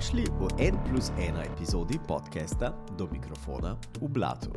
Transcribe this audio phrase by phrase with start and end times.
[0.00, 4.48] Dobrodošli v en plus ena epizodi podcasta Do mikrofona v Blatu.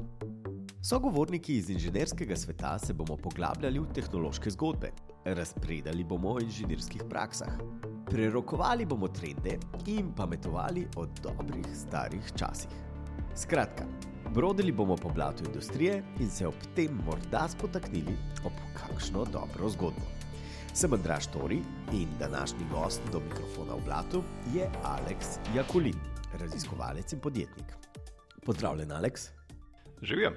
[0.80, 4.94] Sogovorniki iz inženirskega sveta se bomo poglabljali v tehnološke zgodbe,
[5.26, 7.60] razpredali bomo o inženirskih praksah,
[8.08, 9.60] prerokovali bomo trende
[9.92, 12.72] in pametovali o dobrih starih časih.
[13.36, 13.84] Skratka,
[14.32, 20.23] brodili bomo po blatu industrije in se ob tem morda spotaknili ob kakšno dobro zgodbo.
[20.74, 21.60] Sem Andraš Tori
[21.94, 24.24] in današnji gost do mikrofona v blatu
[24.56, 26.00] je Aleks Jakulin,
[26.40, 27.66] raziskovalec in podjetnik.
[28.46, 29.28] Pozdravljen, Aleks.
[30.02, 30.32] Živijo.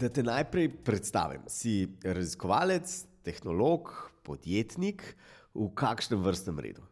[0.00, 1.40] Da te najprej predstavim.
[1.48, 5.04] Si raziskovalec, tehnolog, podjetnik
[5.54, 6.88] v kakšnem vrstnem redu?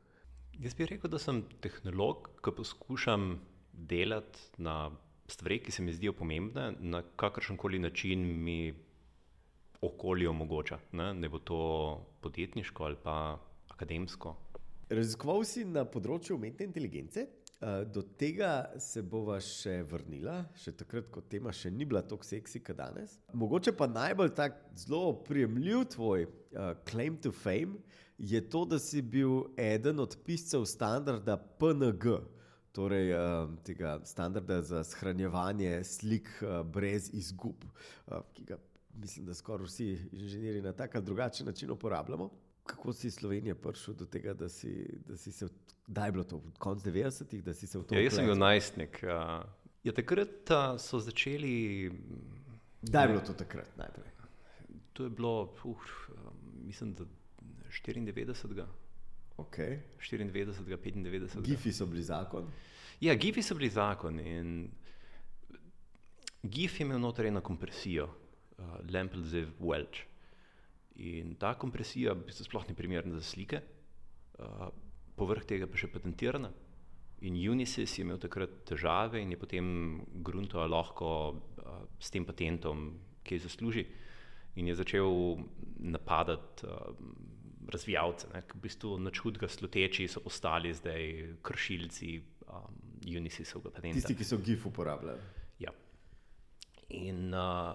[0.61, 3.39] Jaz bi rekel, da sem tehnolog, ki poskušam
[3.73, 4.91] delati na
[5.33, 8.75] stvari, ki se mi zdijo pomembne, na kakršen koli način mi
[9.83, 10.79] okolje omogoča.
[10.93, 11.15] Ne?
[11.15, 11.61] ne bo to
[12.21, 13.39] podjetniško ali pa
[13.69, 14.37] akademsko.
[14.89, 17.27] Raziskoval si na področju umetne inteligence.
[17.93, 22.61] Do tega se bova še vrnila, še takrat, ko tema še ni bila tako seksi
[22.61, 23.15] kot danes.
[23.33, 27.81] Mogoče pa najbolj tak zelo prijemljiv tvoj uh, claim to fame
[28.19, 32.19] je to, da si bil eden od piscev standarda PNG,
[32.73, 37.65] torej uh, tega standarda za shranjevanje slik uh, brez izgub,
[38.07, 38.61] uh, ki ga
[38.97, 42.31] mislim, da skoraj vsi inženirji na tak ali drugačen način uporabljamo.
[42.67, 45.49] Kako si Slovenija prišel do tega, da si, da si se,
[45.87, 48.03] da je bilo to konec 90-ih, da si se v to vključil?
[48.03, 49.03] Ja, jaz sem bil najstnik.
[49.85, 51.93] Ja, takrat so začeli.
[52.83, 54.11] Da je bilo to takrat najprej?
[54.93, 55.77] To je bilo, uh,
[56.65, 57.05] mislim, da
[57.71, 58.65] 94.
[59.37, 59.79] Okay.
[60.01, 61.43] 94, 95.
[61.43, 62.51] Gifi so bili zakon.
[63.01, 64.21] Ja, Gifi so bili zakon.
[66.43, 68.09] Gif je imel noter eno kompresijo,
[68.59, 70.05] uh, Lample Welch.
[70.97, 73.61] In ta kompresija v bistvu sploh ni primerna za slike,
[74.41, 74.69] uh,
[75.17, 76.53] povrh tega pa še patentirana.
[77.25, 79.69] In Unisys je imel takrat težave in je potem
[80.25, 82.91] grunto lahko uh, s tem patentom,
[83.25, 83.87] ki je zasluži,
[84.57, 85.41] in je začel
[85.81, 86.93] napadati uh,
[87.73, 88.29] razvijalce.
[88.33, 94.01] Ne, v bistvu načudga sluteči so postali zdaj kršilci um, Unisysovega patenta.
[94.01, 95.21] Tisti, ki so GIF uporabljali.
[95.61, 95.73] Ja.
[96.89, 97.75] In uh,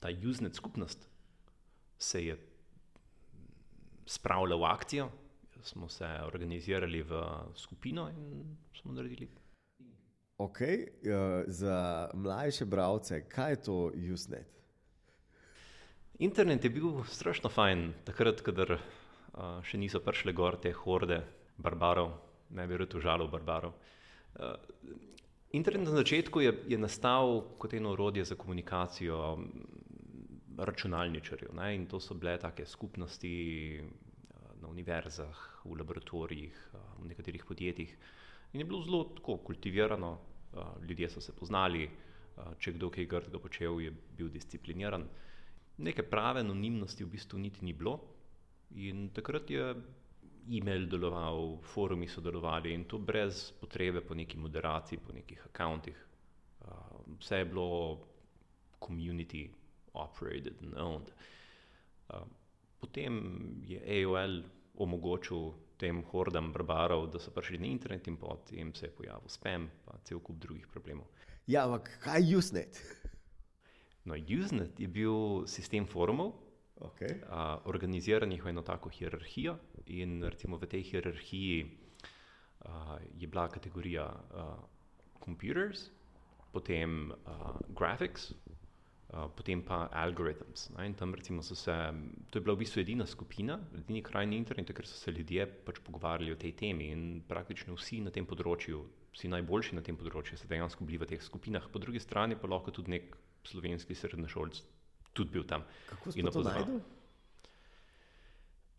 [0.00, 1.08] ta Usenet skupnost
[1.98, 2.38] se je
[4.06, 5.10] spravila v akcijo,
[5.62, 7.22] smo se organizirali v
[7.54, 9.28] skupino in smo naredili.
[10.38, 14.46] Ok, uh, za mlajše bralce, kaj je to Usenet?
[16.18, 18.78] Internet je bil strašno fajn, takrat, ko uh,
[19.64, 21.20] še niso prišle gor te horde
[21.56, 22.12] barbarov,
[22.50, 23.74] ne bi rekel žalov barbarov.
[24.36, 24.56] Uh,
[25.52, 29.38] internet na začetku je, je nastal kot eno orodje za komunikacijo
[30.58, 31.54] računalničarjev.
[31.54, 31.74] Ne?
[31.74, 33.32] In to so bile take skupnosti
[33.78, 33.84] eh,
[34.60, 37.96] na univerzah, v laboratorijih, eh, v nekaterih podjetjih.
[38.52, 40.18] In je bilo zelo tako kultivirano,
[40.52, 40.58] eh,
[40.88, 41.90] ljudje so se poznali,
[42.58, 45.06] če kdo kaj grdega počel, je bil discipliniran.
[45.78, 47.94] Neke prave anonimnosti v bistvu niti ni bilo.
[48.76, 49.70] In takrat je
[50.52, 55.96] e-mail deloval, forumi so delovali in to brez potrebe po neki moderaciji, po nekih akauntih.
[57.18, 58.04] Vse je bilo
[58.80, 59.48] community
[59.96, 61.10] operated and owned.
[62.12, 62.26] Uh,
[62.80, 63.16] potem
[63.64, 64.42] je AOL
[64.76, 69.68] omogočil tem hordam barbarov, da so prišli na internet in potem se je pojavil spam,
[69.84, 71.08] pa cel kup drugih problemov.
[71.46, 72.80] Ja, ampak kaj je Usenet?
[74.04, 76.32] No, Usenet je bil sistem forumov,
[76.80, 77.20] okay.
[77.28, 79.56] uh, organiziranih v eno tako hierarhijo
[79.86, 84.56] in recimo v tej hierarhiji uh, je bila kategorija uh,
[85.20, 85.90] computers,
[86.52, 88.32] potem uh, graphics,
[89.06, 90.70] Eh, potem pa algorithms.
[90.74, 91.72] Ne, tam recimo so se,
[92.30, 95.46] to je bila v bistvu edina skupina, edini kraj na internetu, ker so se ljudje
[95.46, 98.82] pač pogovarjali o tej temi in praktično vsi na tem področju,
[99.14, 101.70] vsi najboljši na tem področju, so dejansko bili v teh skupinah.
[101.70, 103.14] Po drugi strani pa lahko tudi nek
[103.46, 104.58] slovenski srednješolc
[105.14, 105.62] tudi bil tam.
[105.86, 106.82] Kako si to najdel?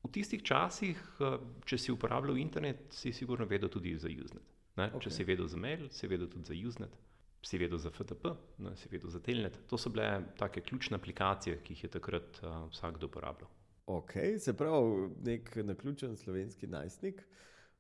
[0.04, 4.44] V tistih časih, eh, če si uporabljal internet, si sigurno vedel tudi za Usenet.
[4.76, 5.00] Okay.
[5.08, 7.07] Če si vedel za mail, si vedel tudi za Usenet
[7.46, 9.60] si vedel za FTP, ne, si vedel za Telnet.
[9.68, 13.50] To so bile take ključne aplikacije, ki jih je takrat uh, vsakdo uporabljal.
[13.88, 17.22] Ok, se pravi, nek naključen slovenski najstnik,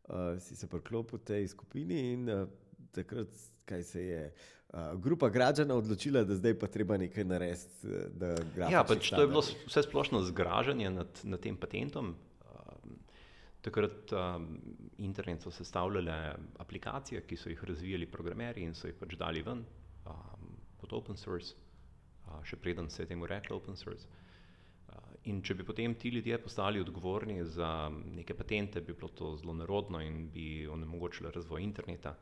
[0.03, 2.47] uh, si se priklopil v tej skupini in uh,
[2.91, 3.27] takrat,
[3.65, 4.21] kaj se je.
[4.67, 7.87] Uh, grupa građana odločila, da zdaj pa treba nekaj narediti.
[8.71, 12.15] Ja, pač to je bilo vse splošno zgražanje nad, nad tem patentom.
[13.67, 14.45] Takrat um,
[15.03, 19.65] internet so sestavljale aplikacije, ki so jih razvijali programerji in so jih pač dali ven
[20.07, 21.55] um, pod open source,
[22.27, 24.07] uh, še preden se je temu reklo open source.
[24.87, 29.33] Uh, in če bi potem ti ljudje postali odgovorni za neke patente, bi bilo to
[29.41, 32.15] zelo nerodno in bi onemogočilo razvoj interneta,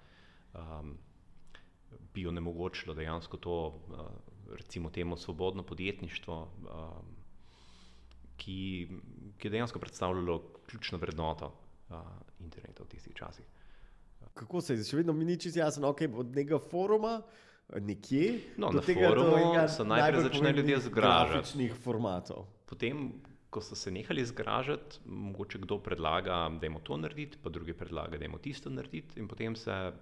[0.58, 0.96] um,
[2.16, 4.10] bi onemogočilo dejansko to, uh,
[4.58, 6.42] recimo, temu svobodno podjetništvo,
[6.74, 7.14] um,
[8.38, 8.88] ki,
[9.38, 11.52] ki je dejansko predstavljalo ključno vrednoto
[11.90, 11.98] uh,
[12.40, 13.46] interneta v tistih časih.
[14.34, 17.20] Kako se je, še vedno mi ni čisto jasno, okay, od nekega foruma
[17.74, 18.56] nekje.
[18.58, 21.70] No, na tega, forumu so najprej začeli ljudje zgražati.
[21.84, 22.46] formatov.
[22.66, 23.08] Potem,
[23.50, 28.18] ko so se nehali zgražati, mogoče kdo predlaga, da je to narediti, pa drugi predlaga,
[28.18, 29.94] da je tisto narediti, in potem se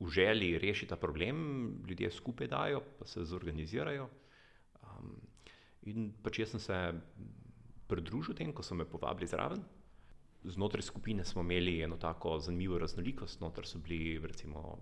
[0.00, 4.08] v želji rešiti ta problem, ljudje skupaj dajo, pa se zorganizirajo.
[4.82, 5.16] Um,
[5.86, 6.78] in pač jaz sem se
[7.86, 9.62] pridružil tem, ko so me povabili zraven.
[10.46, 14.76] Znotraj skupine smo imeli eno tako zanimivo raznolikost, znotraj so bili recimo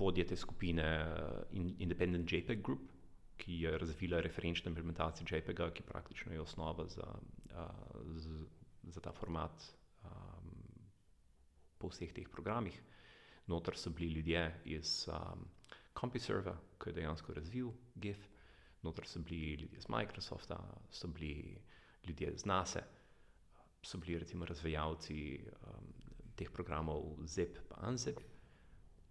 [0.00, 2.88] vodje te skupine eh, Independent JPEG Group,
[3.36, 7.06] ki je razvila referenčno implementacijo JPEG-a, ki praktično je osnova za,
[7.56, 8.28] uh, z,
[8.82, 9.64] za ta format
[10.04, 10.50] um,
[11.78, 12.76] po vseh teh programih.
[13.48, 15.46] Notr so bili ljudje iz um,
[15.96, 18.28] CompuServe, ki je dejansko razvil GIF,
[18.82, 20.58] notr so bili ljudje iz Microsofta,
[20.90, 21.60] so bili
[22.06, 22.82] ljudje iz NASA,
[23.82, 25.92] so bili recimo razvijalci um,
[26.36, 28.20] teh programov ZIP in UNZIP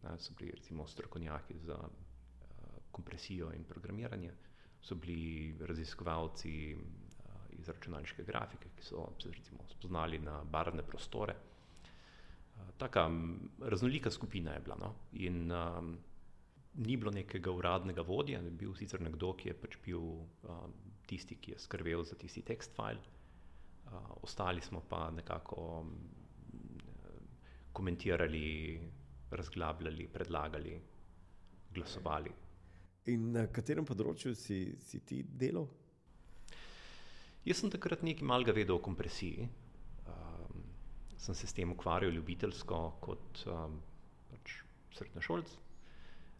[0.04, 1.88] ne, so bili recimo strokovnjaki za uh,
[2.92, 4.33] kompresijo in programiranje,
[4.81, 11.36] so bili raziskovalci uh, iz računalniške grafike, ki so se recimo spoznali na barvne prostore.
[12.56, 13.10] Uh, taka
[13.60, 14.75] raznolika skupina je bila.
[14.75, 14.95] No?
[15.12, 15.98] In um,
[16.80, 20.04] ni bilo nekega uradnega vodja, ne bil sicer nekdo, ki je pač bil
[20.48, 20.76] um,
[21.10, 23.02] tisti, ki je skrbel za tisti tekst file.
[23.90, 25.92] Uh, ostali smo pa nekako um,
[27.74, 28.80] komentirali
[29.31, 30.80] razglabljali, predlagali,
[31.74, 32.31] glasovali.
[33.10, 35.68] In na katerem področju si, si ti delal?
[37.48, 39.48] Jaz sem takrat nekaj malega vedel o kompresiji.
[40.10, 40.64] Um,
[41.18, 43.80] sem se s tem ukvarjal ljubiteljsko kot um,
[44.30, 44.62] pač
[44.98, 45.58] srednjošolc.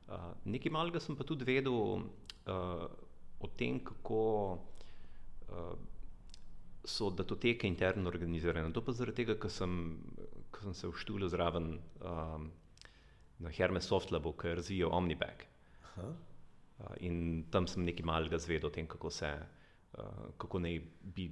[0.10, 2.86] Uh, nekaj malega sem pa tudi vedel uh,
[3.40, 4.22] o tem, kako
[4.58, 5.76] uh,
[6.86, 8.72] so datoteke interno organizirane.
[8.74, 9.76] To pa zaradi tega, ker sem,
[10.64, 12.50] sem se vštulil zraven um,
[13.44, 15.46] na Hermes Softlabu, ki je razvijal Omniback.
[16.00, 16.10] Uh,
[17.06, 20.82] in tam sem nekaj malega zvedel o tem, kako, se, uh, kako naj
[21.16, 21.30] bi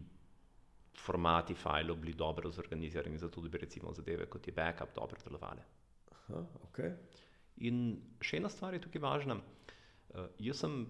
[0.98, 5.66] formati filev bili dobro zorganizirani, zato da bi recimo zadeve kot je backup dobro delovale.
[6.12, 6.94] Aha, okay.
[7.66, 9.38] In še ena stvar je tukaj važna.
[9.38, 10.84] Uh, jaz sem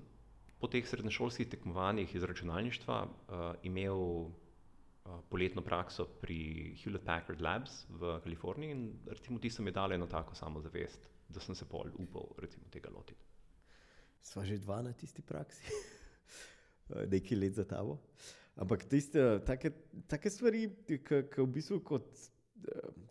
[0.60, 7.86] po teh srednješolskih tekmovanjih iz računalništva uh, imel uh, poletno prakso pri Hewlett Packard Labs
[7.90, 11.94] v Kaliforniji in recimo ti so mi dali eno tako samozavest, da sem se pol
[11.96, 13.24] upal recimo, tega lotiti.
[14.22, 15.64] Sva že dva na tisti praksi,
[17.14, 18.00] nekaj let za tabo.
[18.58, 19.72] Ampak tiste take,
[20.10, 22.08] take stvari, ki v bistvu kot,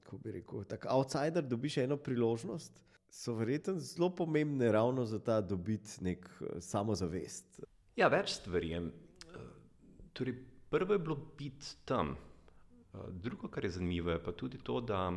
[0.02, 2.82] kako bi rekel, tak outsider dobiš eno priložnost,
[3.16, 6.28] so verjetno zelo pomembne ravno za ta dobiti nek
[6.60, 7.62] samozavest.
[7.96, 8.82] Ja, več stvari je.
[10.12, 10.36] Torej,
[10.70, 12.16] prvo je bilo biti tam.
[13.10, 15.08] Drugo, kar je zanimivo, je pa tudi to, da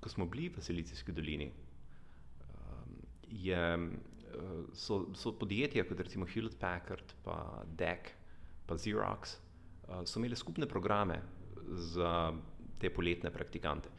[0.00, 1.50] ko smo bili v Silicijski dolini,
[3.28, 3.60] je,
[4.72, 8.12] so, so podjetja kot recimo Hewlett Packard, pa DEC,
[8.66, 9.36] pa Xerox,
[10.04, 11.20] so imeli skupne programe
[11.92, 12.32] za
[12.80, 13.92] te poletne praktikante.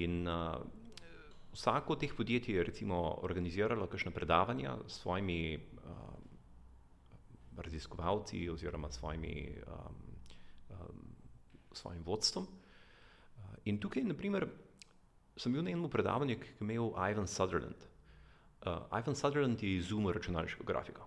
[0.00, 0.24] In
[1.52, 5.92] vsako od teh podjetij je recimo organiziralo kakšne predavanja s svojimi uh,
[7.56, 10.08] raziskovalci oziroma svojimi um,
[11.72, 12.46] svojim vodstvom.
[13.64, 14.46] In tukaj, naprimer,
[15.36, 17.86] sem bil na enem predavanju, ki je imel Ivan Sutherland.
[18.66, 21.06] Uh, Ivan Sutherland je izumil računalniško grafiko.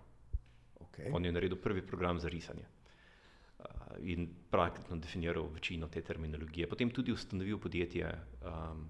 [0.80, 1.10] Okay.
[1.12, 3.64] On je naredil prvi program za risanje uh,
[4.00, 6.68] in praktično definiral večino te terminologije.
[6.68, 8.12] Potem tudi ustanovil podjetje
[8.44, 8.88] um,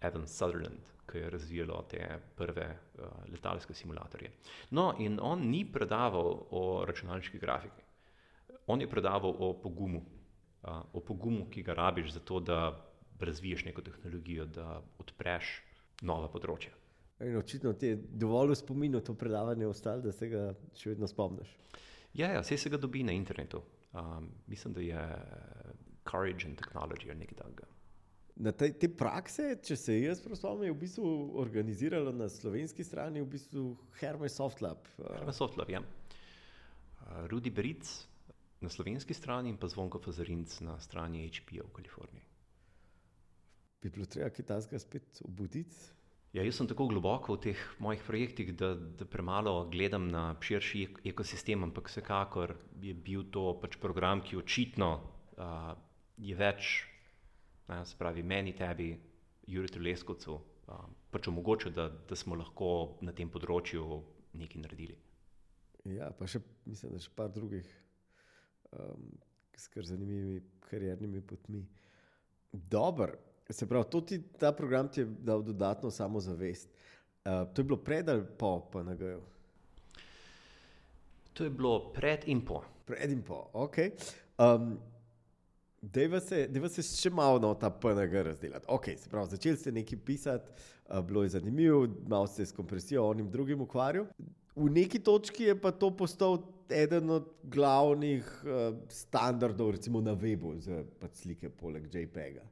[0.00, 4.30] Evan Sutherland, ki je razvijalo te prve uh, letalske simulatorje.
[4.70, 7.82] No, in on ni predaval o računalniški grafiki,
[8.66, 10.04] on je predaval o pogumu
[10.92, 12.86] o pogumu, ki ga rabiš za to, da
[13.20, 15.60] razviješ neko tehnologijo, da odpreš
[16.02, 16.72] nova področja.
[17.20, 20.44] In očitno ti je dovolj spomin to predavanje ostalo, da se ga
[20.76, 21.50] še vedno spomniš.
[22.16, 23.60] Ja, ja vse se ga dobi na internetu.
[23.92, 25.02] Um, mislim, da je
[26.08, 27.69] Courage and Technology ali nekaj takega.
[28.40, 31.08] Na te, te prakse, če se jaz spomnim, je v bistvu
[31.42, 33.64] organiziralo na slovenski strani v bistvu
[34.00, 34.88] Hermes Softlab.
[34.96, 35.82] Hermes Softlab, ja.
[37.28, 37.84] Rudi Beric,
[38.64, 42.24] na slovenski strani in pa zvonko Fazarinc na strani HP v Kaliforniji.
[43.80, 45.76] Bi bilo treba kitajska spet obuditi?
[46.32, 50.86] Ja, jaz sem tako globoko v teh mojih projektih, da, da premalo gledam na širši
[51.10, 55.72] ekosistem, ampak vsekakor je bil to pač program, ki očitno uh,
[56.16, 56.76] je več,
[57.70, 58.90] ne, spravi meni, tebi,
[59.50, 64.02] Juriju Leskovcu, uh, pač omogočil, da, da smo lahko na tem področju
[64.38, 64.98] nekaj naredili.
[65.90, 67.66] Ja, pa še, mislim, da še par drugih
[68.76, 69.08] um,
[69.56, 71.64] skr zanimivimi kariernimi potmi.
[72.52, 73.16] Dobro,
[73.50, 76.70] se pravi, to ti ta program ti je dal dodatno samozavest.
[77.24, 79.20] Uh, to je bilo pred ali po PNG-ju?
[81.32, 82.62] To je bilo pred in po.
[82.86, 83.76] Pred in po, ok.
[84.38, 84.78] Um,
[85.80, 88.68] Dejva se, se še malo na ta PNG razdeliti.
[88.68, 90.52] Okay, pravi, začeli ste nekaj pisati,
[90.90, 94.08] uh, bilo je zanimivo, malo ste s kompresijo o njim drugim ukvarjali.
[94.56, 100.52] V neki točki je pa to postal eden od glavnih uh, standardov, recimo na webu,
[100.60, 102.44] za pač slike, poleg JPEG-a.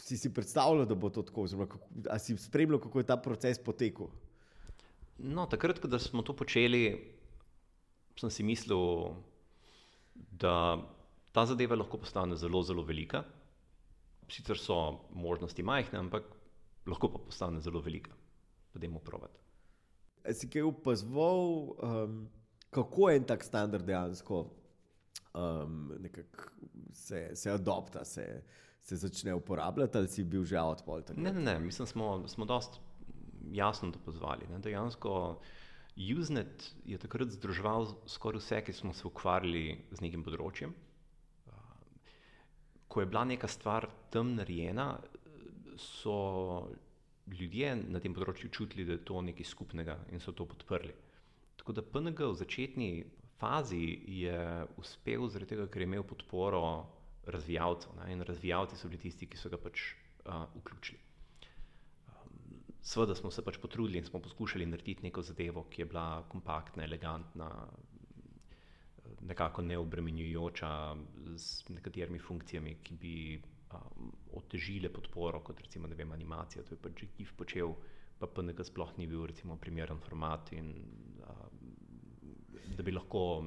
[0.00, 1.68] Si si predstavljal, da bo to tako, oziroma
[2.10, 4.12] ali si spremljal, kako je ta proces potekel?
[5.18, 6.92] No, takrat, ko smo to počeli,
[8.20, 9.16] sem si mislil,
[10.14, 10.76] da
[11.32, 13.24] ta zadeva lahko postane zelo, zelo velika.
[14.30, 14.76] Sicer so
[15.14, 16.26] možnosti majhne, ampak
[16.86, 18.14] lahko pa postane zelo velika.
[18.72, 19.38] Pojdimo provat.
[20.36, 22.20] Si kaj opazoval, um,
[22.70, 24.44] kako je en tak standard dejansko
[25.34, 25.94] um,
[26.92, 28.42] se, se adopta, se,
[28.82, 31.02] se začne uporabljati, ali si bil že odpol?
[31.16, 32.78] Ne, ne, ne, mislim, smo, smo dosti
[33.52, 34.46] jasno to pozvali.
[34.50, 35.40] Ne, dejansko
[36.20, 40.72] Usenet je takrat združeval skoraj vse, ki smo se ukvarjali z nekim področjem.
[42.90, 44.92] Ko je bila neka stvar tam narejena,
[45.78, 46.66] so
[47.30, 50.92] ljudje na tem področju čutili, da je to nekaj skupnega in so to podprli.
[51.60, 52.88] Tako da PNG v začetni
[53.40, 53.84] fazi
[54.20, 54.40] je
[54.80, 56.62] uspel zaradi tega, ker je imel podporo
[57.30, 57.94] razvijalcev.
[58.00, 58.10] Ne?
[58.14, 59.92] In razvijalci so bili tisti, ki so ga pač
[60.24, 61.00] uh, vključili.
[62.08, 66.24] Um, Sveda smo se pač potrudili in smo poskušali narediti neko zadevo, ki je bila
[66.32, 67.50] kompaktna, elegantna,
[69.20, 70.96] nekako neobremenjujoča
[71.36, 73.14] z nekaterimi funkcijami, ki bi
[73.74, 76.64] um, otežile podporo, kot recimo vem, animacija.
[76.64, 77.74] To je pač GIF počel,
[78.18, 80.52] pa PNG sploh ni bil recimo, primeren format.
[80.52, 80.72] In,
[81.24, 81.74] um,
[82.76, 83.44] da bi lahko.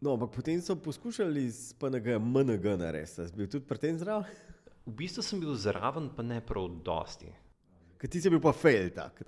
[0.00, 3.28] No, ampak potem so poskušali s PNG, MNG narediti.
[3.28, 4.24] Si bil tudi pri tem zraven?
[4.86, 7.28] V bistvu sem bil zraven, pa ne prav dosti.
[8.00, 9.20] Kaj ti si bil pa fail tak?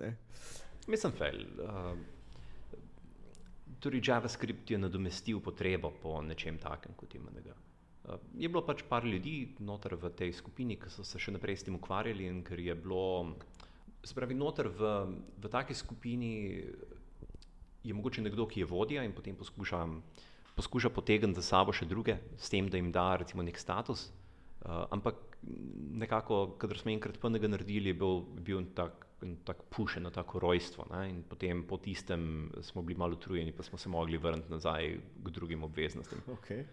[0.89, 1.45] Mislim, fail.
[1.61, 1.93] Uh,
[3.83, 7.51] torej, JavaScript je nadomestil potrebo po nečem takem kot MNG.
[8.03, 11.59] Uh, je bilo pač par ljudi noter v tej skupini, ki so se še naprej
[11.59, 13.35] s tem ukvarjali in ker je bilo.
[14.03, 14.89] Se pravi, noter v,
[15.39, 16.33] v taki skupini
[17.83, 19.79] je mogoče nekdo, ki je vodja in potem poskuša,
[20.55, 24.09] poskuša potegniti za sabo še druge, s tem, da jim da recimo nek status.
[24.63, 25.19] Uh, ampak
[26.03, 29.07] nekako, kadar smo enkrat PNG naredili, je bil, bil tak,
[29.43, 30.87] tak pušen, tako rojstvo.
[30.91, 31.09] Ne?
[31.09, 35.29] In potem po tistem smo bili malo utrujeni, pa smo se mogli vrniti nazaj k
[35.29, 36.19] drugim obveznostim.
[36.37, 36.63] Okay.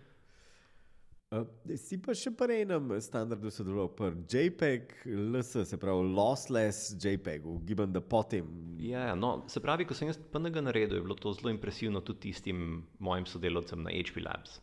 [1.30, 1.44] Uh,
[1.78, 7.92] si pa še pri enem standardu sodeloval, pri JPEG, LS, se pravi lossless JPEG, gibam,
[7.94, 8.48] da potem.
[8.82, 12.02] Ja, ja, no, se pravi, ko sem jaz PNG naredil, je bilo to zelo impresivno
[12.02, 14.58] tudi tistim mojim sodelovcem na HP Labs.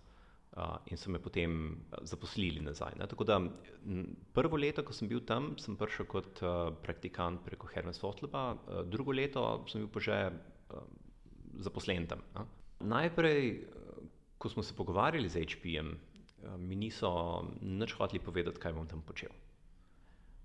[0.58, 2.96] Uh, in so me potem zaposlili nazaj.
[2.98, 3.06] Ne?
[3.06, 3.36] Tako da
[4.34, 8.82] prvo leto, ko sem bil tam, sem prišel kot uh, praktikant preko Hermes Fotleba, uh,
[8.82, 10.82] drugo leto sem bil pa že uh,
[11.62, 12.26] zaposlen tam.
[12.34, 12.48] Ne?
[12.90, 13.44] Najprej,
[14.42, 15.94] ko smo se pogovarjali z HP-jem,
[16.44, 17.10] Eh, mi niso
[17.62, 19.34] nič hoteli povedati, kaj bom tam počel.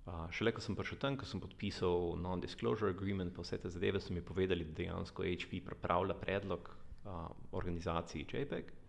[0.02, 4.00] Uh, šele ko sem prišel tam, ko sem podpisal non-disclosure agreement, pa vse te zadeve,
[4.02, 6.72] so mi povedali, da dejansko HP pripravlja predlog
[7.06, 8.81] uh, organizaciji JPEG uh,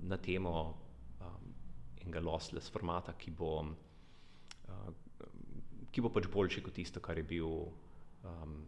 [0.00, 0.54] na temo
[1.20, 1.52] um,
[2.02, 4.90] enega lossless formata, ki bo, uh,
[5.92, 7.48] ki bo pač boljši kot tisto, kar je bil
[8.28, 8.60] um,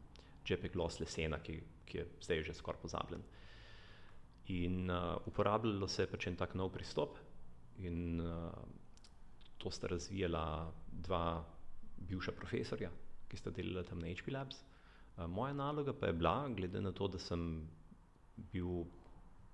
[0.47, 3.23] JPEG lossless ena, ki, ki je zdaj že skoraj pozabljen.
[4.51, 7.19] In uh, uporabljalo se je pač en tak nov pristop.
[7.87, 8.51] In uh,
[9.61, 11.41] to sta razvijala dva
[12.09, 12.91] bivša profesorja,
[13.29, 14.65] ki sta delala tam na HP Labs.
[15.17, 17.69] Uh, moja naloga pa je bila, glede na to, da sem
[18.53, 18.85] bil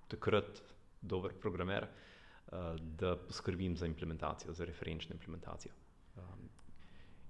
[0.08, 0.62] takrat
[1.06, 5.72] dober programer, uh, da poskrbim za implementacijo, za referenčno implementacijo.
[6.16, 6.48] Um,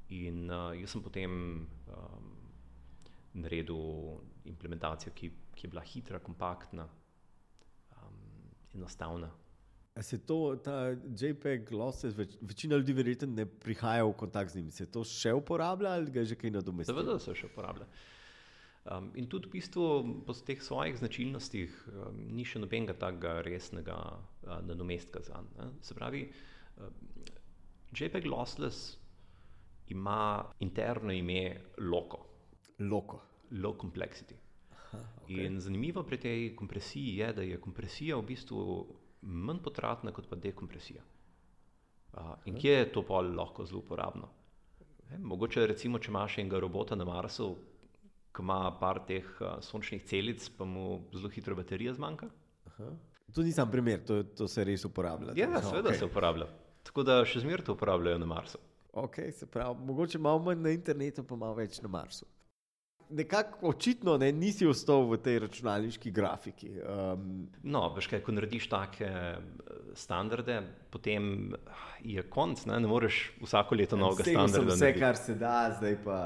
[0.08, 2.28] in uh, jaz sem potem um,
[3.36, 3.80] naredil
[4.44, 6.88] implementacijo, ki, ki je bila hitra, kompaktna,
[7.96, 8.22] um,
[8.74, 9.30] enostavna.
[10.00, 14.68] Se to, ta JPEG, losses, več, večina ljudi verjetno ne prihaja v kontakt z njim.
[14.70, 17.00] Se to še uporablja ali ga je že kaj nadomestilo?
[17.00, 17.88] Seveda se še uporablja.
[18.86, 19.84] Um, in tudi v bistvu
[20.26, 25.72] po teh svojih značilnostih um, ni še nobenega takega resnega uh, nadomestka za njega.
[25.82, 26.92] Se pravi, uh,
[27.90, 28.94] JPEG lossless
[29.90, 32.22] ima interno ime Loco,
[32.78, 33.22] Loko.
[33.50, 34.34] Low Complexity.
[34.70, 35.46] Aha, okay.
[35.46, 38.86] In zanimivo pri tej kompresiji je, da je kompresija v bistvu
[39.22, 41.02] manj potratna kot pa dekompresija.
[42.12, 44.28] Uh, in kje je to pa lahko zelo uporabno?
[45.10, 47.54] Ne, mogoče recimo, če imaš enega robota na Marsu,
[48.36, 52.28] ki ima par teh uh, sončnih celic, pa mu zelo hitro baterija zmanjka.
[52.68, 52.92] Aha.
[53.34, 55.32] To ni sam primer, to, to se res uporablja.
[55.36, 55.98] Ja, Aha, seveda okej.
[55.98, 56.46] se uporablja.
[56.86, 58.60] Tako da še zmeraj to uporabljajo na Marsu.
[58.96, 62.28] Ok, se pravi, mogoče malo manj na internetu, pa malo več na Marsu.
[63.10, 66.72] Nekako očitno ne, nisi ostal v tej računalniški grafiki.
[66.82, 69.36] Um, No, veš kaj, ko narediš take eh,
[69.94, 70.56] standarde,
[70.90, 71.52] potem
[72.02, 74.74] je konc, ne, ne moreš vsako leto novega Segel sem standarda.
[74.74, 76.18] Vse, kar se da, zdaj pa.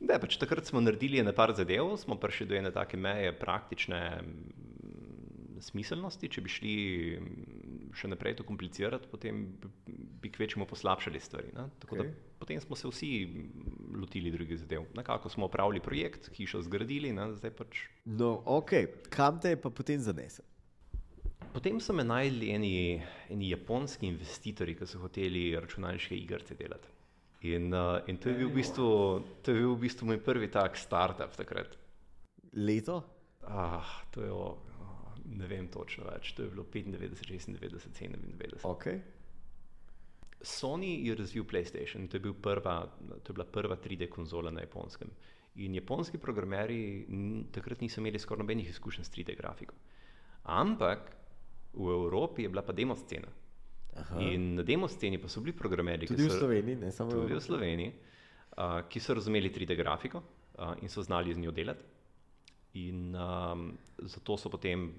[0.00, 4.00] Ne, pač takrat smo naredili ene par zadev, smo prišli do ene take meje praktične
[4.22, 6.30] mm, smiselnosti.
[6.30, 6.74] Če bi šli
[7.18, 9.40] mm, še naprej to komplicirati, potem
[10.22, 11.50] bi- kvečemo poslabšali stvari.
[11.56, 11.66] Ne?
[11.82, 12.12] Tako okay.
[12.12, 14.86] Da potem smo se vsi mm, lotili drugih zadev.
[14.94, 17.32] Nekako smo opravili projekt, hišo zgradili, ne?
[17.34, 17.82] zdaj pač.
[18.04, 18.76] No, ok,
[19.10, 20.46] kam te je pa potem zanesel?
[21.52, 22.72] Potem so me najdli eni,
[23.32, 26.92] eni japonski investitorji, ki so hoteli računalniške igrice delati.
[27.40, 28.86] In, uh, in to, je bil v bistvu,
[29.42, 31.76] to je bil v bistvu moj prvi tak startup takrat.
[32.58, 33.04] Leto?
[33.46, 34.58] Ah, to je, o,
[35.38, 37.54] ne vem točno več, to je bilo 95, 96,
[37.94, 38.66] 97.
[38.66, 38.86] Ok.
[40.42, 42.80] Sony je razvil PlayStation, to je, bil prva,
[43.22, 45.10] to je bila prva 3D konzola na japonskem.
[45.62, 47.06] In japonski programerji
[47.54, 49.74] takrat niso imeli skoraj nobenih izkušenj s 3D grafiko.
[50.44, 51.10] Ampak
[51.74, 53.30] v Evropi je bila pa demo scena.
[53.98, 54.20] Aha.
[54.20, 57.10] In na demo sceni pa so bili programerji, Tudi ki v so, Sloveniji, ne samo
[57.12, 57.40] tudi v.
[57.42, 57.92] Sloveniji,
[58.56, 61.84] uh, ki so razumeli 3D grafiko uh, in so znali z njo delati.
[62.78, 64.92] In um, zato so potem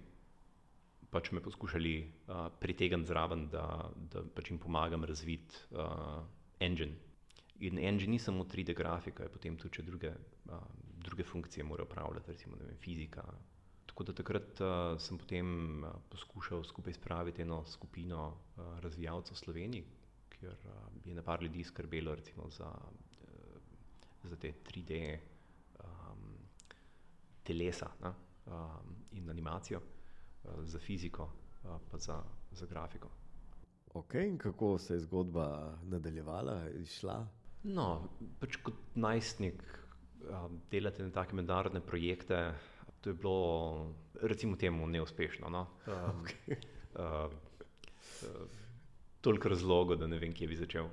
[1.09, 1.93] pač me poskušali
[2.27, 3.65] uh, pritegniti zraven, da,
[4.11, 6.19] da pač jim pomagam razviti uh,
[6.59, 6.97] engine.
[7.59, 10.11] In engine ni samo 3D grafika, je potem tudi druge,
[10.49, 10.59] uh,
[11.01, 13.23] druge funkcije mora upravljati, recimo vem, fizika.
[13.89, 14.69] Tako da takrat uh,
[15.01, 15.47] sem potem
[15.83, 19.85] uh, poskušal skupaj spraviti eno skupino uh, razvijalcev v Sloveniji,
[20.29, 20.75] kjer uh,
[21.05, 24.99] je na par ljudi skrbelo recimo za, uh, za te 3D
[25.79, 26.37] um,
[27.43, 28.13] telesa ne,
[28.45, 31.31] um, in animacijo, uh, za fiziko,
[31.63, 32.21] uh, pa za,
[32.51, 33.09] za grafiko.
[33.93, 37.23] Ok, in kako se je zgodba nadaljevala, išla?
[37.63, 39.63] No, pač kot najstnik
[40.29, 42.53] um, delati na take mednarodne projekte,
[43.01, 45.49] to je bilo, recimo, temu neuspešno.
[45.49, 45.67] No?
[45.87, 46.55] Um, Okay.
[46.95, 47.31] uh,
[48.23, 48.47] uh,
[49.21, 50.87] toliko razlogov, da ne vem, kje bi začel.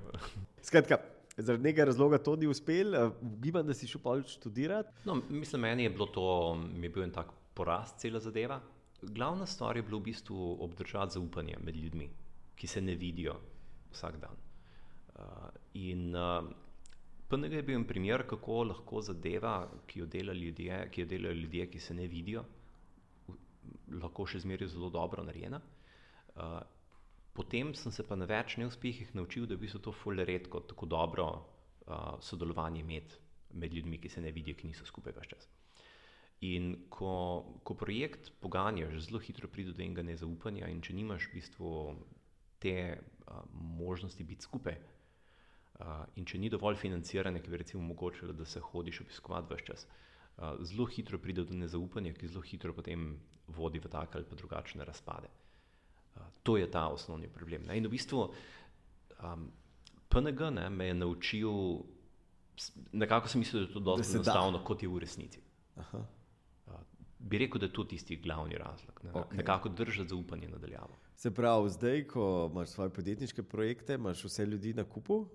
[0.61, 0.97] Skratka,
[1.37, 5.05] zaradi nekega razloga to ni uspel, ugibam, da si šel pol študirati.
[5.05, 8.59] No, mislim, meni je bilo to, mi je bil en tak porast cela zadeva.
[9.01, 12.09] Glavna stvar je bilo v bistvu obdržati zaupanje med ljudmi,
[12.55, 13.35] ki se ne vidijo
[13.91, 14.35] vsak dan.
[15.17, 16.45] Uh, in uh,
[17.27, 21.35] PNG je bil en primer, kako lahko zadeva, ki jo delajo ljudje, ki jo delajo
[21.35, 22.45] ljudje, ki se ne vidijo,
[23.99, 25.59] lahko še zmeraj zelo dobro narejena.
[26.37, 26.61] Uh,
[27.35, 30.63] potem sem se pa na več neuspehih naučil, da je v bistvu to ful redko
[30.71, 33.19] tako dobro uh, sodelovanje imeti
[33.59, 35.51] med ljudmi, ki se ne vidijo, ki niso skupaj več čas.
[36.47, 37.11] In ko,
[37.67, 41.71] ko projekt poganjaš, zelo hitro pride do enega nezaupanja, in če nimaš v bistvu
[42.63, 44.79] te uh, možnosti biti skupaj,
[46.15, 49.87] in če ni dovolj financiranja, ki bi recimo omogočilo, da se hodiš obiskovati več čas,
[50.65, 53.11] zelo hitro pride do nezaupanja, ki zelo hitro potem
[53.47, 55.29] vodi v take ali pa drugačne razpade.
[56.43, 57.67] To je ta osnovni problem.
[57.67, 57.77] Ne?
[57.77, 59.47] In v bistvu um,
[60.09, 61.51] PNG ne, me je naučil,
[62.91, 65.41] nekako sem mislil, da je to dosti enostavno, kot je v resnici.
[65.77, 66.01] Aha.
[66.67, 66.79] Uh,
[67.19, 69.01] bi rekel, da je to tisti glavni razlog.
[69.03, 69.11] Ne?
[69.11, 69.37] Okay.
[69.37, 70.97] Nekako držati zaupanje nadaljavo.
[71.15, 75.27] Se pravi, zdaj, ko imaš svoje podjetniške projekte, imaš vse ljudi na kupu.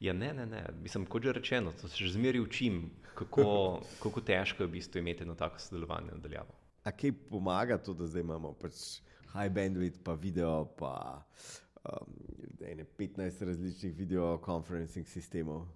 [0.00, 0.64] Ja, ne, ne, ne.
[0.82, 3.44] Mislim, kot že rečeno, to se že zmeraj učim, kako,
[4.02, 6.56] kako težko je v bistvu imeti eno tako sodelovanje nadaljavo.
[6.84, 9.02] A kaj pomaga to, da zdaj imamo pač
[9.34, 11.22] high bandwidth, pa video, pa
[11.84, 12.16] um,
[12.64, 15.66] ene 15 različnih videokonferencing sistemov?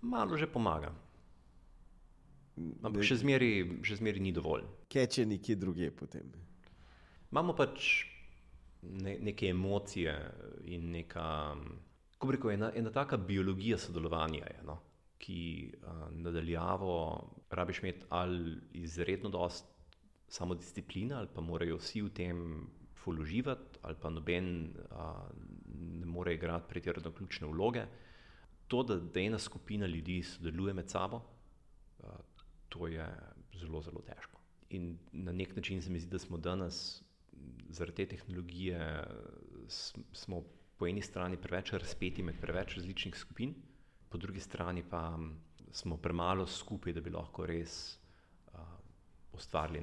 [0.00, 0.94] Malo že pomaga,
[2.82, 4.64] ampak še zmeraj, še zmeraj ni dovolj.
[4.88, 6.32] Keče nekje druge potem.
[7.30, 8.06] Imamo pač
[8.82, 10.14] ne, neke emocije
[10.72, 11.26] in neka,
[12.20, 14.74] kako bi rekel, ena, ena taka biologija sodelovanja, je, no,
[15.18, 15.38] ki
[15.72, 16.96] uh, nadaljavo
[17.50, 19.64] rabiš imeti ali izredno dost
[20.28, 22.42] samodiscipline, ali pa morajo vsi v tem
[23.00, 25.32] ful uživati, ali pa noben uh,
[25.80, 27.86] ne more igrati pretirano ključne vloge.
[28.68, 31.22] To, da, da ena skupina ljudi sodeluje med sabo,
[32.04, 32.20] uh,
[32.68, 33.08] to je
[33.56, 34.44] zelo, zelo težko.
[34.76, 37.02] In na nek način se mi zdi, da smo danes
[37.70, 39.04] zaradi te tehnologije
[40.12, 40.44] smo
[40.80, 43.52] po eni strani preveč razpeti med preveč različnih skupin,
[44.08, 45.18] po drugi strani pa
[45.76, 47.74] smo premalo skupaj, da bi lahko res
[48.54, 48.60] uh,
[49.36, 49.82] ustvarili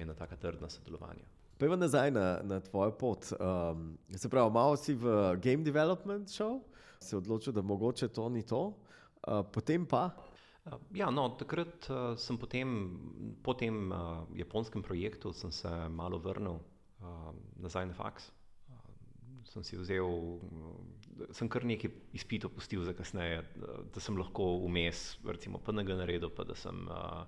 [0.00, 1.28] ena taka trdna sodelovanja.
[1.60, 3.28] Pejmo nazaj na, na tvojo pot.
[3.36, 6.56] Um, se pravi, malo si v game development šel,
[7.00, 10.08] se odločil, da mogoče to ni to, uh, potem pa.
[10.96, 12.72] Ja, no, takrat uh, sem potem,
[13.44, 17.28] po tem uh, japonskem projektu, se malo vrnil uh,
[17.60, 18.32] nazaj na faks.
[19.54, 20.40] Sem si vzel,
[21.30, 26.42] sem kar nekaj izpitov pustil za kasneje, da, sem lahko vmes, recimo, PNG naredil, pa
[26.48, 27.22] da sem uh,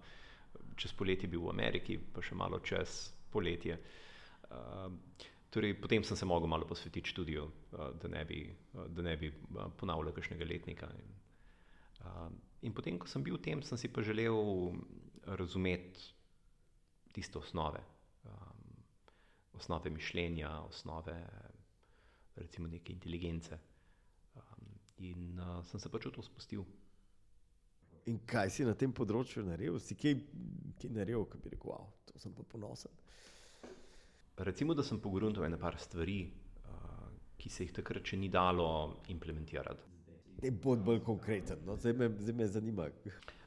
[0.74, 2.96] čez poletje bil v Ameriki, pa še malo čez
[3.30, 3.78] poletje.
[4.50, 4.90] Uh,
[5.54, 8.42] torej, potem sem se mogel malo posvetiti študiju, uh, da ne bi,
[8.74, 9.30] uh, da ne bi
[9.78, 10.90] ponavljal kakšnega letnika.
[10.98, 11.14] In,
[12.02, 12.26] uh,
[12.66, 14.74] in potem, ko sem bil tem, sem si pa želel
[15.38, 16.10] razumeti
[17.14, 17.80] tiste osnove,
[18.26, 18.66] um,
[19.54, 21.14] osnove mišljenja, osnove
[22.36, 23.58] recimo neke inteligence.
[24.36, 24.66] Um,
[24.98, 26.66] in uh, sem se pač v to spustil.
[28.06, 29.80] In kaj si na tem področju naredil?
[29.82, 30.14] Si kaj,
[30.80, 32.92] kaj naredil, ki bi rekel, wow, to sem pa ponosen?
[34.36, 36.20] Recimo, da sem pogledal ene par stvari,
[36.68, 37.08] uh,
[37.40, 38.68] ki se jih takrat še ni dalo
[39.12, 39.94] implementirati.
[40.42, 41.78] Ne bod bolj konkreten, no?
[41.80, 42.90] zdaj, me, zdaj me zanima.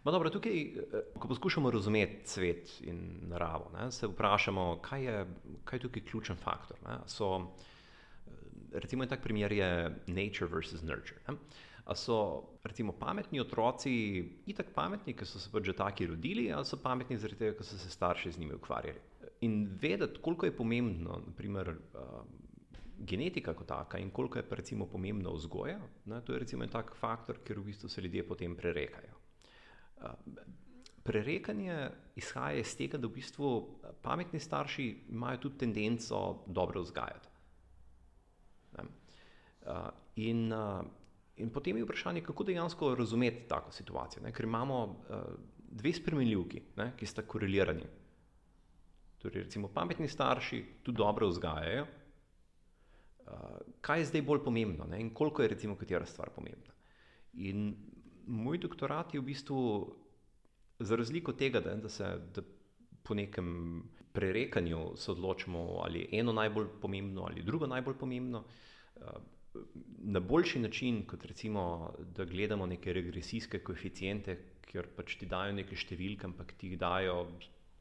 [0.04, 2.98] Ma dobro, tukaj, eh, ko poskušamo razumeti svet in
[3.30, 5.26] naravo, ne, se vprašamo, kaj je,
[5.70, 6.78] kaj je tukaj ključen faktor.
[7.06, 7.70] So, eh,
[8.74, 9.70] recimo, en tak primer je
[10.08, 11.20] nature versus nurture.
[11.28, 11.38] Ne.
[11.90, 13.94] A so recimo pametni otroci
[14.46, 17.66] itak pametni, ker so se pač že taki rodili, ali so pametni zaradi tega, ker
[17.66, 19.02] so se starši z njimi ukvarjali
[19.42, 22.22] in vedeti, koliko je pomembno, naprimer, uh,
[23.00, 26.96] genetika kot taka in koliko je recimo, pomembna vzgoja, ne, to je recimo en tak
[26.96, 29.16] faktor, ker v bistvu se ljudje potem prerekajo.
[30.02, 30.10] Uh,
[31.04, 33.52] prerekanje izhaja iz tega, da v bistvu
[34.02, 37.29] pametni starši imajo tudi tendenco dobro vzgajati.
[40.16, 40.54] In,
[41.36, 44.24] in potem je vprašanje, kako dejansko razumeti tako situacijo.
[44.24, 44.34] Ne?
[44.34, 44.80] Ker imamo
[45.72, 46.92] dve spremenljivki, ne?
[46.98, 47.86] ki sta korelirani.
[49.20, 51.86] Torej, recimo, pametni starši tudi dobro vzgajajo.
[53.82, 55.02] Kaj je zdaj bolj pomembno ne?
[55.02, 56.74] in koliko je recimo katera stvar pomembna?
[57.34, 57.76] In
[58.26, 59.60] moj doktorat je v bistvu,
[60.80, 62.42] za razliko od tega, da, da se da
[63.04, 63.84] po nekem
[64.20, 69.08] prerekanju se odločimo, ali je eno najbolj pomembno ali drugo najbolj pomembno, uh,
[69.98, 74.38] na boljši način, kot recimo, da gledamo neke regresijske koeficijente,
[74.70, 77.24] ker pač ti dajo neke številke, ampak ti jih dajo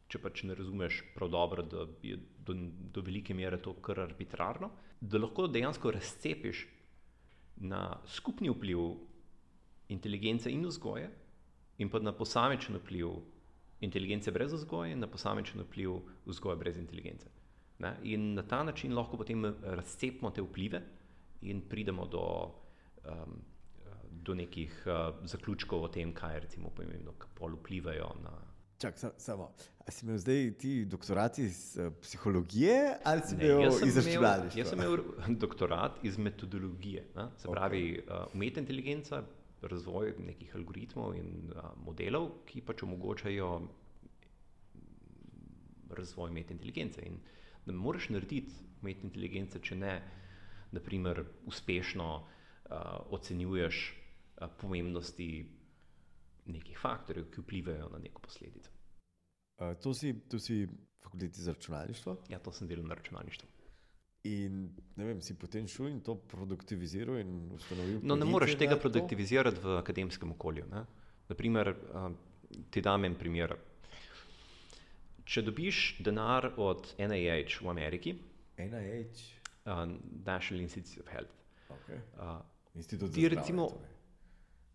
[0.08, 2.56] če pač ne razumeš prav dobro, da je do,
[2.94, 4.70] do velike mere to kar arbitrarno,
[5.00, 6.64] da lahko dejansko razcepiš
[7.68, 8.80] na skupni vpliv
[9.92, 11.10] inteligence in vzgoje,
[11.78, 13.18] in pa na posamičen vpliv
[13.80, 17.28] inteligence brez vzgoje, in na posamičen vpliv vzgoje brez inteligence.
[17.78, 17.96] Ne?
[18.02, 20.82] In na ta način lahko potem razcepimo te vplive
[21.42, 22.54] in pridemo do,
[23.04, 23.38] um,
[24.10, 28.34] do nekih uh, zaključkov o tem, kaj je recimo pomembno, kako vplivajo na.
[28.78, 33.96] Čak, samo, ali si imel zdaj ti doktorat iz uh, psihologije ali si imel iz
[33.96, 34.60] računalništva?
[34.60, 37.28] Jaz sem imel doktorat iz metodologije, ne?
[37.36, 38.26] se pravi okay.
[38.26, 39.22] uh, umetna inteligenca,
[39.62, 43.50] razvoj nekih algoritmov in uh, modelov, ki pač omogočajo
[45.90, 47.02] razvoj umetne inteligence.
[47.02, 47.18] In
[47.66, 49.94] da moraš narediti umetno inteligenco, če ne,
[50.72, 52.76] naprimer, uspešno uh,
[53.10, 55.30] ocenjuješ uh, pomembnosti
[56.48, 58.70] nekih faktorjev, ki vplivajo na neko posledico.
[59.58, 60.66] Uh, to, si, to si
[61.02, 62.16] fakulteti za računalništvo?
[62.28, 63.57] Ja, to sem delal na računalništvu.
[64.26, 68.00] In vem, si potem šel in to produktiviziral in ustanovil?
[68.02, 70.66] No, ne moreš tega produktivizirati v akademskem okolju.
[70.72, 70.84] Ne?
[71.28, 72.08] Naprimer, uh,
[72.70, 73.54] ti dam en primer.
[75.28, 78.16] Če dobiš denar od NIH v Ameriki,
[78.58, 79.26] NIH?
[79.68, 79.84] Uh,
[80.24, 81.38] National Institute of Health.
[81.68, 82.00] Okay.
[82.16, 82.40] Uh,
[82.74, 83.96] Institut ti recimo, torej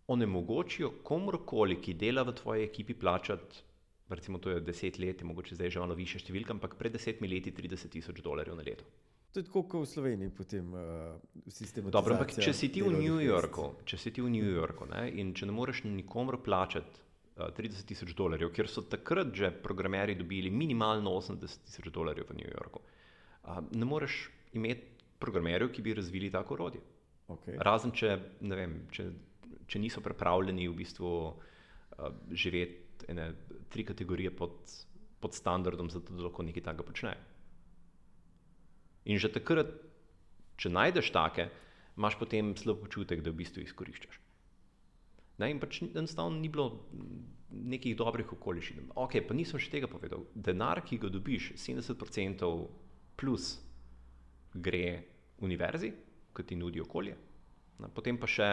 [0.07, 3.63] onemogočijo komorkoli, ki dela v tvoji ekipi, plačati,
[4.09, 7.53] recimo, to je deset let, mogoče zdaj že malo više številka, ampak pred desetimi leti
[7.55, 8.85] 30 tisoč dolarjev na leto.
[9.33, 11.15] To je tako, kot v Sloveniji, potem uh,
[11.49, 11.89] sistem.
[11.89, 15.07] Dobro, ampak če si ti v New Yorku, če si ti v New Yorku ne,
[15.09, 17.01] in če ne moreš nikomor plačati
[17.41, 22.37] uh, 30 tisoč dolarjev, ker so takrat že programeri dobili minimalno 80 tisoč dolarjev v
[22.43, 26.85] New Yorku, uh, ne moreš imeti programerjev, ki bi razvili tako orodje.
[27.33, 27.57] Okay.
[27.57, 28.17] Razen če,
[28.53, 29.09] vem, če
[29.67, 33.31] če niso pripravljeni v bistvu uh, živeti ene
[33.73, 34.59] tri kategorije pod,
[35.19, 37.13] pod standardom, zato da lahko nekaj takega počne.
[39.09, 39.71] In že takrat,
[40.57, 41.49] če najdeš take,
[41.97, 44.19] imaš potem slab občutek, da v bistvu izkoriščaš.
[45.41, 46.85] Ne, in pač enostavno ni bilo
[47.49, 48.93] nekih dobrih okoliščin.
[49.01, 50.25] Ok, pa nisem še tega povedal.
[50.33, 52.49] Denar, ki ga dobiš, 70%
[53.17, 53.55] plus
[54.53, 54.85] gre
[55.43, 55.91] univerzi,
[56.33, 57.17] ki ti nudi okolje,
[57.81, 58.49] ne, potem pa še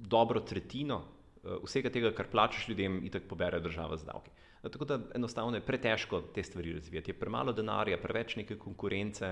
[0.00, 4.32] dobro tretjino uh, vsega tega, kar plačeš ljudem, in tako pobere država z davki.
[4.62, 7.10] Tako da enostavno je pretežko te stvari razvijati.
[7.10, 9.26] Je premalo denarja, preveč neke konkurence,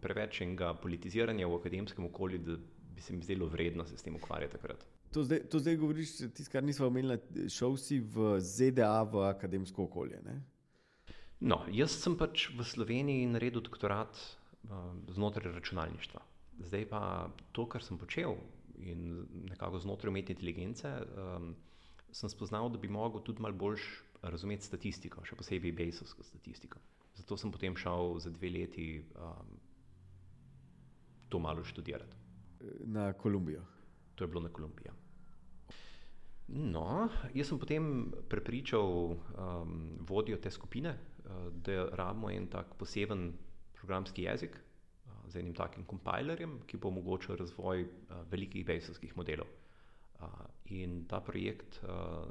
[0.00, 2.56] preveč enega politiziranja v akademskem okolju, da
[2.94, 4.86] bi se mi zdelo vredno se s tem ukvarjati takrat.
[5.12, 7.18] To zdaj, to zdaj govoriš, tisto, kar nismo omenili,
[7.52, 10.22] šel si v ZDA v akademsko okolje.
[10.24, 10.38] Ne?
[11.40, 16.22] No, jaz sem pač v Sloveniji naredil doktorat uh, znotraj računalništva.
[16.64, 17.02] Zdaj pa
[17.52, 18.38] to, kar sem počel
[18.80, 21.52] in nekako znotraj umetne inteligence, um,
[22.12, 23.84] sem spoznal, da bi lahko tudi malo bolj
[24.22, 26.80] razumeti statistiko, še posebej Bejsovsko statistiko.
[27.18, 28.86] Zato sem potem šel za dve leti
[29.18, 29.54] um,
[31.28, 32.16] to malo študirati.
[32.86, 33.62] Na Kolumbijo.
[34.14, 34.94] To je bilo na Kolumbijo.
[36.52, 43.32] No, jaz sem potem prepričal um, vodjo te skupine, uh, da rabimo en tak poseben
[43.72, 49.48] programski jezik uh, z enim takim kompilerjem, ki bo omogočil razvoj uh, velikih bejsovskih modelov.
[50.72, 51.80] In ta projekt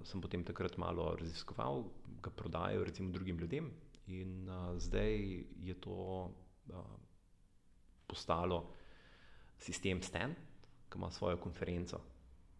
[0.08, 1.84] sem potem takrat malo raziskoval,
[2.22, 3.68] ga prodajal recimo drugim ljudem,
[4.08, 6.32] in zdaj je to
[8.08, 8.64] postalo
[9.58, 10.34] sistem Stan,
[10.90, 12.02] ki ima svojo konferenco.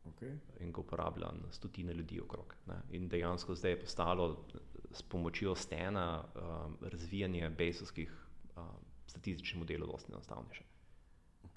[0.06, 0.38] Okay.
[0.60, 2.56] In ga uporablja na stotine ljudi okrog.
[2.68, 2.82] Ne.
[2.90, 4.46] In dejansko zdaj je postalo
[4.92, 8.14] s pomočjo stena um, razvijanje bejsovskih
[8.58, 8.64] um,
[9.08, 10.71] statističnih modelov dosti enostavnejše.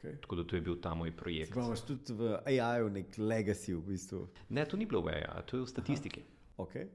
[0.04, 0.20] Okay.
[0.20, 1.56] Tako da to je bil ta moj projekt.
[1.56, 4.26] Imamo tudi v AI-ju nek legacy v bistvu.
[4.48, 6.24] Ne, to ni bilo v AI, to je v statistiki.
[6.60, 6.88] Okay.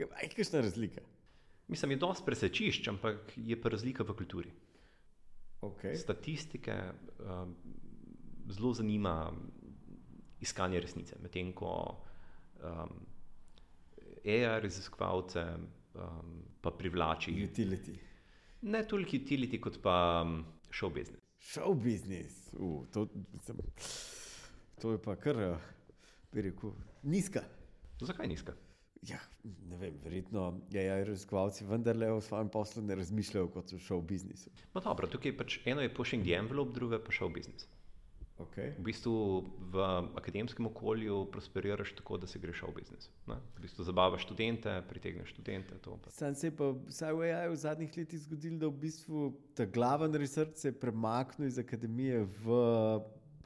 [0.00, 1.02] Aj, kakšna razlika?
[1.68, 4.52] Mislim, je dosti presečišč, ampak je pa razlika v kulturi.
[5.60, 5.96] Okay.
[5.96, 6.72] Statistike
[7.20, 7.54] um,
[8.48, 9.32] zelo zanima
[10.40, 11.16] iskanje resnice.
[11.22, 12.00] Medtem ko
[12.64, 12.96] um,
[14.24, 17.32] AI raziskovalce um, pa privlači.
[17.44, 17.98] Utility.
[18.62, 21.23] Ne toliko utility, kot pa um, show business.
[21.44, 23.08] Show business, uh, to,
[24.80, 25.36] to je pa kar,
[26.32, 27.44] bi rekel, nizka.
[28.00, 28.54] Zakaj nizka?
[29.04, 33.78] Ja, ne vem, verjetno je ja, raziskovalci vendarle o svojem poslu ne razmišljajo kot o
[33.78, 34.50] show businessu.
[34.74, 37.68] No, dobro, tukaj pač eno je pushing the envelope, drugo je pa show business.
[38.34, 38.74] Okay.
[38.78, 39.78] V bistvu v
[40.18, 43.10] akademskem okolju prosperiraš tako, da se greš v biznis.
[43.30, 43.36] Ne?
[43.54, 45.78] V bistvu zabavaš študente, pritegneš študente.
[46.10, 49.64] Sam se je pa vsaj v AI v zadnjih letih zgodil, da v bistvu ta
[49.64, 52.58] glaven research se je premaknil iz akademije v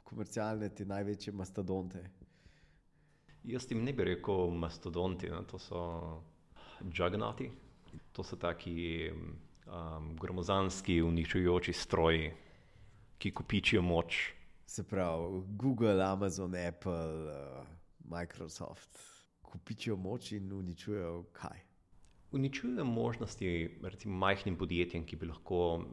[0.09, 2.01] komercialne, te največje mastodonte.
[3.45, 5.43] Jaz jim ne bi rekel mastodonti, ne?
[5.45, 5.83] to so
[6.81, 7.51] jugnati,
[8.11, 12.33] to so taki um, gromozanski, uničujoči stroji,
[13.21, 14.38] ki kupičijo moč
[14.69, 17.65] se pravi Google, Amazon, Apple, uh,
[18.05, 18.99] Microsoft,
[19.41, 21.63] kupičijo moč in uničujejo kaj.
[22.31, 25.85] Uničujejo možnosti recimo, majhnim podjetjem, ki bi lahko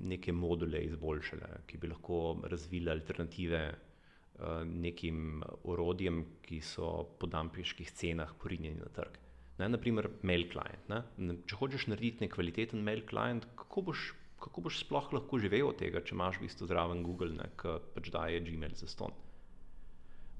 [0.00, 7.92] neke module izboljšale, ki bi lahko razvile alternative uh, nekim orodjem, ki so po dampiških
[8.00, 9.20] cenah porinjeni na trg.
[9.60, 10.88] Ne, naprimer, mail client.
[10.88, 11.02] Ne?
[11.44, 14.08] Če hočeš narediti nekvaliteten mail client, kako boš
[14.40, 18.08] kako boš sploh lahko živel od tega, če imaš v bistvu zraven Google, ki pač
[18.12, 19.12] daje Gmail za ston.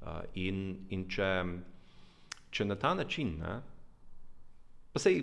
[0.01, 1.29] Uh, in in če,
[2.51, 3.59] če na ta način, ne,
[4.95, 5.21] pa sej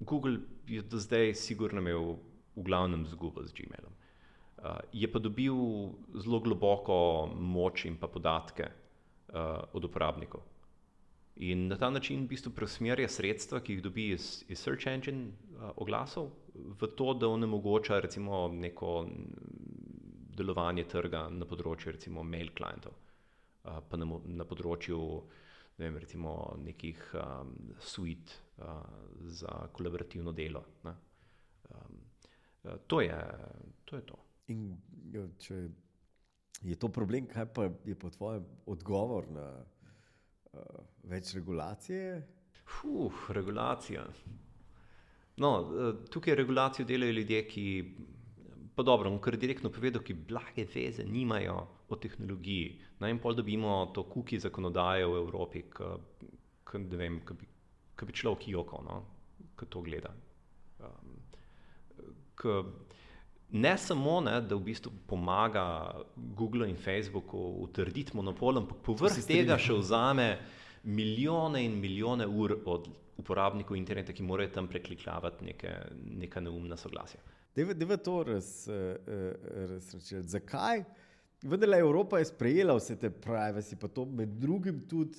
[0.00, 2.18] Google je do zdaj sigurno imel
[2.56, 5.56] v glavnem zgubo z Gmailom, uh, je pa dobil
[6.20, 10.44] zelo globoko moč in pa podatke uh, od uporabnikov.
[11.40, 15.30] In na ta način v bistvu preusmerja sredstva, ki jih dobi iz, iz search engine
[15.56, 19.06] uh, oglasov, v to, da onemogoča recimo neko
[20.36, 22.96] delovanje trga na področju recimo mail klientov,
[23.62, 25.00] pa na, na področju
[25.80, 28.82] ne vem, recimo nekih um, suite uh,
[29.32, 30.64] za kolaborativno delo.
[30.84, 30.92] Um,
[32.64, 33.20] uh, to, je,
[33.84, 34.18] to je to.
[34.52, 34.66] In
[35.12, 35.60] jo, če
[36.68, 42.20] je to problem, kaj pa je po tvojem odgovor na uh, več regulacije?
[42.68, 44.04] Fuh, regulacija.
[45.36, 47.66] No, uh, tukaj regulacijo delajo ljudje, ki,
[48.74, 52.78] pa dobro, kar direktno povedo, ki blage veze nimajo o tehnologiji.
[53.00, 55.64] Naj jim pol dobimo to kuki zakonodaje v Evropi,
[56.70, 57.08] ki bi,
[58.06, 59.02] bi človek jokal, no,
[59.58, 60.12] ki to gleda.
[60.80, 61.16] Um,
[62.34, 62.62] k,
[63.50, 65.64] ne samo, ne, da v bistvu pomaga
[66.16, 70.28] Google in Facebooku utrditi monopol, ampak povrh tega še vzame
[70.82, 77.20] milijone in milijone ur od uporabnikov interneta, ki morajo tam preklikljati neke, neka neumna soglasja.
[77.54, 80.14] Deva to razrečiti.
[80.14, 80.84] Raz, Zakaj?
[81.42, 85.18] Vendar je Evropa je sprejela vse te privacy, pa to med drugim tudi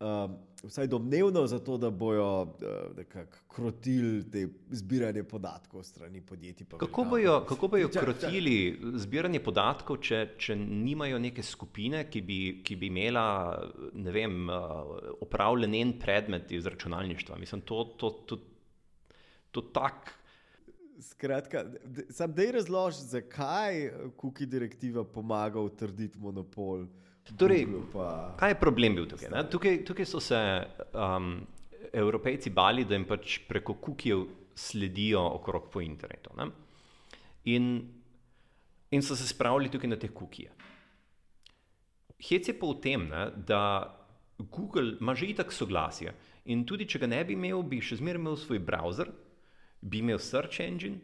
[0.00, 6.66] um, vsaj domnevno, zato da bojo uh, krotili te zbiranje podatkov strani podjetij.
[6.78, 12.76] Kako bojo, kako bojo krotili zbiranje podatkov, če, če nimajo neke skupine, ki bi, ki
[12.76, 13.58] bi imela
[13.92, 17.38] vem, uh, opravljen en predmet iz računalništva?
[17.38, 18.40] Mislim, to, to, to,
[19.50, 20.14] to tak.
[21.00, 21.62] Skratka,
[22.10, 23.84] sam dej razloži, zakaj
[24.18, 26.88] kuki direktiva pomaga utrditi monopol.
[27.36, 27.66] Torej,
[28.38, 29.30] kaj je problem bil tukaj?
[29.50, 30.38] Tukaj, tukaj so se
[30.94, 31.34] um,
[31.92, 34.24] evropejci bali, da jim pač preko kukijev
[34.58, 36.30] sledijo okrog po internetu.
[37.44, 37.68] In,
[38.90, 40.50] in so se spravili tukaj na te kukije.
[42.18, 43.60] Hec je pa v tem, ne, da
[44.38, 46.14] Google ima že itak soglasje
[46.50, 49.10] in tudi če ga ne bi imel, bi še zmeraj imel svoj browser,
[49.80, 50.98] bi imel search engine,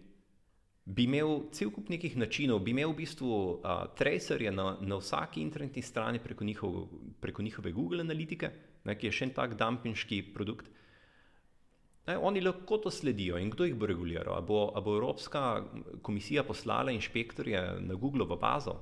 [0.84, 5.40] bi imel cel kup nekih načinov, bi imel v bistvu uh, tracerje na, na vsaki
[5.40, 6.88] internetni strani preko, njihov,
[7.20, 8.50] preko njihove Google analitike,
[8.84, 10.68] ne, ki je še en tak dumpinški produkt.
[12.04, 14.36] Ne, oni lahko to sledijo in kdo jih bo reguliral?
[14.36, 15.64] A bo, a bo Evropska
[16.04, 18.76] komisija poslala inšpektorje na Google v bazo?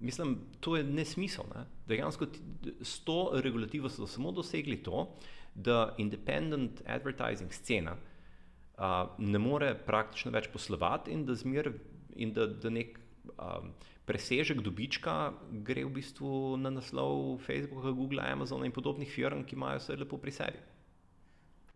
[0.00, 1.44] Mislim, to je nesmisel.
[1.52, 1.66] Ne?
[1.86, 2.26] Dejansko
[2.80, 5.04] s to regulativo so samo dosegli to,
[5.54, 7.92] da independent advertising scena,
[9.18, 11.70] ne more praktično več poslovati in da, zmer,
[12.16, 12.98] in da, da nek
[13.36, 13.72] um,
[14.08, 15.16] presežek dobička
[15.66, 20.18] gre v bistvu na naslov Facebooka, Google, Amazona in podobnih firm, ki imajo vse lepo
[20.18, 20.62] pri sebi.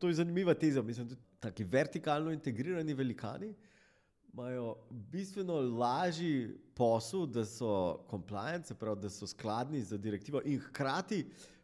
[0.02, 0.82] To je zanimiva teza.
[0.82, 1.16] Mislim, da
[1.48, 3.54] taki vertikalno integrirani velikani
[4.32, 11.22] imajo bistveno lažji posel, da so compliant, pravi, da so skladni z direktivo in hkrati
[11.24, 11.55] uh,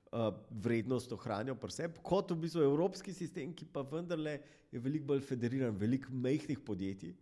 [0.51, 4.39] vrednost ohranijo pri sebi, kot v bistvu evropski sistem, ki pa vendarle
[4.73, 7.15] je veliko bolj federiran, veliko mehkih podjetij,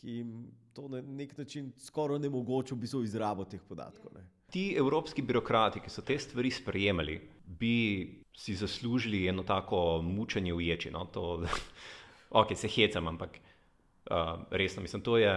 [0.00, 0.32] ki jim
[0.74, 4.12] to na nek način skoraj ne mogoče v bistvu izrabo teh podatkov.
[4.18, 4.26] Ne.
[4.50, 7.74] Ti evropski birokrati, ki so te stvari sprejemali, bi
[8.34, 10.90] si zaslužili eno tako mučenje v ječi.
[10.90, 11.06] No?
[11.14, 11.44] To,
[12.40, 13.38] ok, se hecam, ampak
[14.10, 15.34] uh, resno mislim, to je.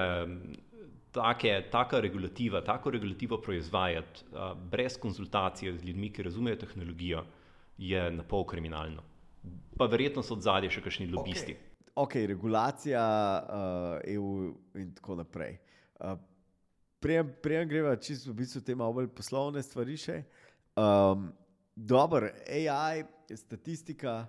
[1.17, 7.23] Take, taka regulativa, tako regulativo proizvajati uh, brez konzultacije z ljudmi, ki razumejo tehnologijo,
[7.77, 9.01] je na pol kriminalno
[9.77, 11.55] pa verjetno so od zadnje še kakšni lobisti.
[11.93, 14.31] Ok, okay regulacija uh, EU
[14.81, 15.59] in tako naprej.
[15.99, 16.17] Uh,
[16.97, 20.15] Prijem greva čisto v bistvu te malo bolj poslovne stvari še.
[20.73, 21.29] Um,
[21.77, 23.03] Dobro, AI,
[23.37, 24.23] statistika,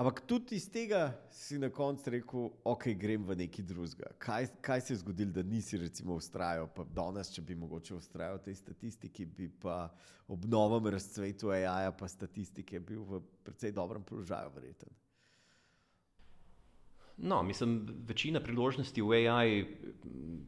[0.00, 4.14] ampak tudi iz tega si na koncu rekel, ok, grem v neki drugega.
[4.18, 8.38] Kaj, kaj se je zgodilo, da nisi recimo ustrajal, pa danes, če bi mogoče ustrajal
[8.38, 9.90] v tej statistiki, bi pa
[10.30, 14.96] ob novem razcvetu AI-ja pa statistike bil v precej dobrem položaju, verjeten.
[17.20, 20.40] No, mislim, večina priložnosti v AI mm,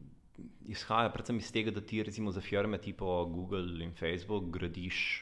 [0.73, 5.21] izhaja predvsem iz tega, da ti recimo za firme tipo Google in Facebook gradiš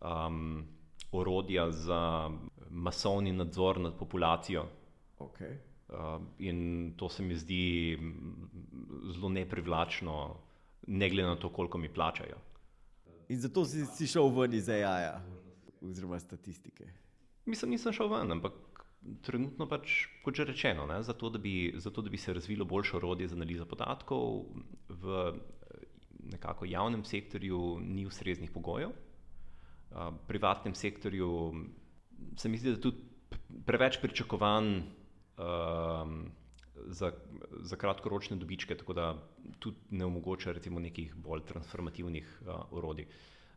[0.00, 0.64] um,
[1.12, 2.30] orodja za
[2.70, 4.66] masovni nadzor nad populacijo.
[5.18, 5.56] Okay.
[5.88, 7.98] Uh, in to se mi zdi
[9.12, 10.36] zelo neprivlačno,
[10.86, 12.36] ne glede na to, koliko mi plačajo.
[13.28, 15.20] In zato si, si šel ven iz AI-ja,
[15.82, 16.84] oziroma statistike.
[17.46, 18.52] Mislim, nisem šel ven, ampak
[19.24, 22.96] trenutno pač, kot že rečeno, ne, zato, da bi, zato, da bi se razvilo boljše
[22.96, 24.44] orodje za analizo podatkov,
[24.88, 25.32] v
[26.32, 28.92] nekako javnem sektorju ni ustreznih pogojev
[30.26, 31.54] privatnem sektorju,
[32.36, 32.96] se mi zdi, da tudi
[33.66, 36.30] preveč pričakovan um,
[36.86, 37.12] za,
[37.60, 39.14] za kratkoročne dobičke, tako da
[39.58, 43.06] tudi ne omogoča recimo nekih bolj transformativnih uh, orodij.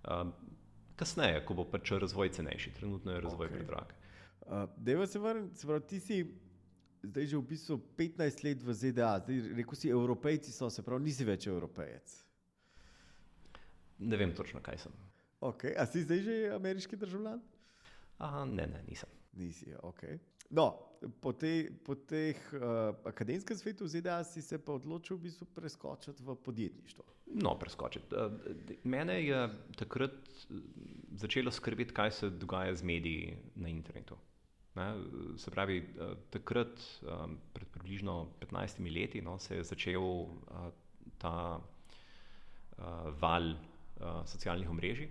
[0.04, 0.30] Uh,
[0.95, 3.54] kasneje, ko bo pač razvoj cenejši, trenutno je razvoj okay.
[3.54, 3.93] predrag.
[4.41, 6.24] Uh, Deva se vrniti, se pravi, ti si
[7.04, 11.10] zdaj že v bistvu 15 let v ZDA, zdaj rekel si, evropejci so, se pravi,
[11.10, 12.17] nisi več evropejec.
[14.02, 14.93] Ne vem točno, kaj sem.
[15.41, 15.74] Okay.
[15.78, 17.41] A si zdaj že ameriški državljan?
[18.21, 19.10] Aha, ne, ne, nisem.
[19.34, 20.03] Nisi, ok.
[20.51, 20.65] No,
[21.23, 25.47] po, te, po teh uh, akademskem svetu v ZDA si se pa odločil v bistvu
[25.55, 27.05] preskočiti v podjetništvo.
[27.41, 28.12] No, preskočiti.
[28.12, 28.36] Uh,
[28.84, 29.39] mene je
[29.79, 30.13] takrat
[31.15, 34.19] začelo skrbeti, kaj se dogaja z mediji na internetu.
[34.75, 34.86] Ne,
[35.36, 35.81] se pravi,
[36.31, 36.79] takrat,
[37.51, 40.06] pred približno 15 leti, no, se je začel
[41.19, 41.60] ta
[43.19, 43.50] val
[44.25, 45.10] socialnih omrežij.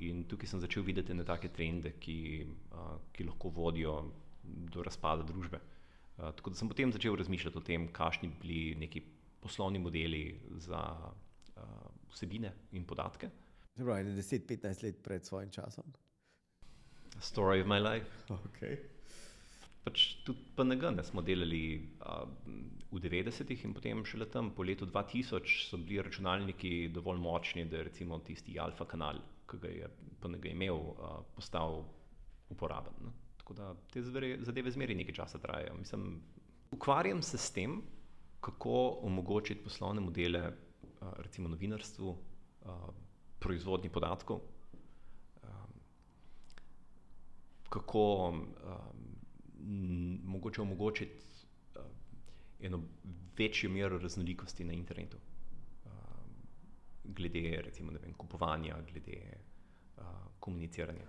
[0.00, 3.96] In tukaj sem začel videti neke trende, ki, uh, ki lahko vodijo
[4.42, 5.60] do razpada družbe.
[6.16, 9.02] Uh, tako da sem potem začel razmišljati o tem, kakšni bi bili neki
[9.42, 11.62] poslovni modeli za uh,
[12.14, 13.30] vsebine in podatke.
[13.76, 15.84] Zelo je 10-15 let pred svojim časom.
[17.20, 18.08] Story of my life.
[18.28, 18.78] Okay.
[19.82, 21.64] Pač tudi PNG ne smo delali
[22.06, 22.22] uh,
[22.92, 27.80] v 90-ih in potem šele tam po letu 2000 so bili računalniki dovolj močni, da
[27.80, 29.18] je recimo tisti alfa kanal
[29.52, 29.88] ki ga je
[30.20, 30.80] PNG imel,
[31.36, 31.82] postal
[32.50, 32.94] uporaben.
[33.04, 33.12] Ne.
[33.42, 35.74] Tako da te zadeve zmeri nekaj časa trajajo.
[35.78, 36.20] Mislim,
[36.70, 37.80] ukvarjam se s tem,
[38.40, 40.52] kako omogočiti poslovne modele,
[41.18, 42.16] recimo novinarstvu,
[43.42, 44.40] proizvodni podatkov,
[47.68, 48.04] kako
[50.24, 51.14] mogoče omogočiti
[52.60, 52.82] eno
[53.38, 55.16] večjo mero raznolikosti na internetu,
[57.04, 59.18] glede recimo, vem, kupovanja, glede
[60.40, 61.06] komuniciranja.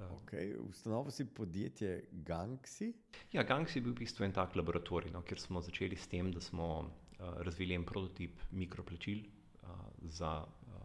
[0.00, 0.56] Okay.
[0.56, 2.92] Ustanovil si podjetje Gangxi?
[3.32, 6.30] Ja, Gangxi je bil v bistvu en tak laboratorij, no, kjer smo začeli s tem,
[6.32, 9.74] da smo uh, razvili en prototip mikroplačil uh,
[10.08, 10.78] za uh,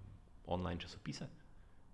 [0.52, 1.30] online časopise,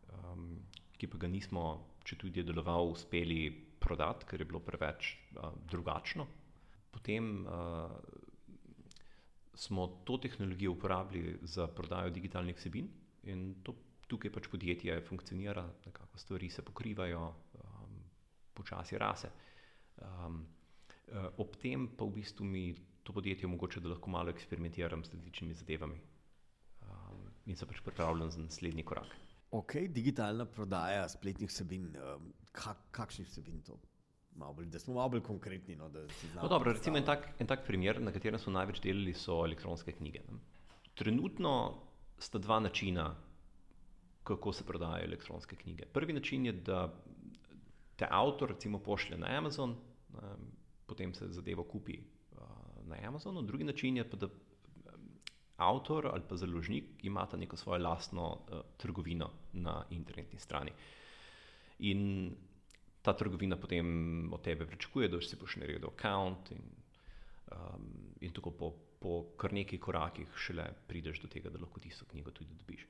[0.10, 0.58] um,
[0.98, 1.66] ki pa ga nismo,
[2.04, 3.44] če tudi je deloval, uspeli
[3.82, 6.28] prodati, ker je bilo preveč uh, drugačno.
[6.92, 7.92] Potem uh,
[9.54, 12.88] smo to tehnologijo uporabili za prodajo digitalnih vsebin
[13.24, 13.76] in to
[14.12, 17.28] tukaj pač podjetje funkcionira, nekako stvari se pokrivajo,
[17.64, 18.00] um,
[18.54, 19.30] počasi rase.
[20.02, 20.42] Um,
[21.38, 22.74] ob tem pa v bistvu mi
[23.04, 28.32] to podjetje omogoča, da lahko malo eksperimentiram s različnimi zadevami um, in se pač pripravljam
[28.32, 29.16] za naslednji korak.
[29.52, 33.80] Ok, digitalna prodaja spletnih vsebin, um, kak, kakšnih vsebin to?
[34.32, 35.76] Bolj, da smo malo bolj konkretni.
[35.76, 35.90] No,
[36.36, 39.92] no, dobro, recimo en tak, en tak primer, na katerem smo največ delali, so elektronske
[39.92, 40.24] knjige.
[40.30, 40.40] Ne?
[40.96, 41.54] Trenutno
[42.20, 43.16] sta dva načina,
[44.24, 45.86] kako se prodajajo elektronske knjige.
[45.86, 46.94] Prvi način je, da
[47.96, 49.76] te avtor recimo pošlje na Amazon,
[50.86, 52.00] potem se zadevo kupi
[52.84, 54.28] na Amazonu, drugi način je pa, da
[55.58, 58.38] avtor ali pa založnik imata neko svojo lastno
[58.78, 60.72] trgovino na internetni strani.
[61.82, 62.32] In
[63.02, 66.64] ta trgovina potem od tebe pričakuje, da si boš naredil račun in,
[67.52, 67.88] um,
[68.22, 72.32] in tako po, po kar nekaj korakih šele prideš do tega, da lahko tisto knjigo
[72.32, 72.86] tudi dobiš.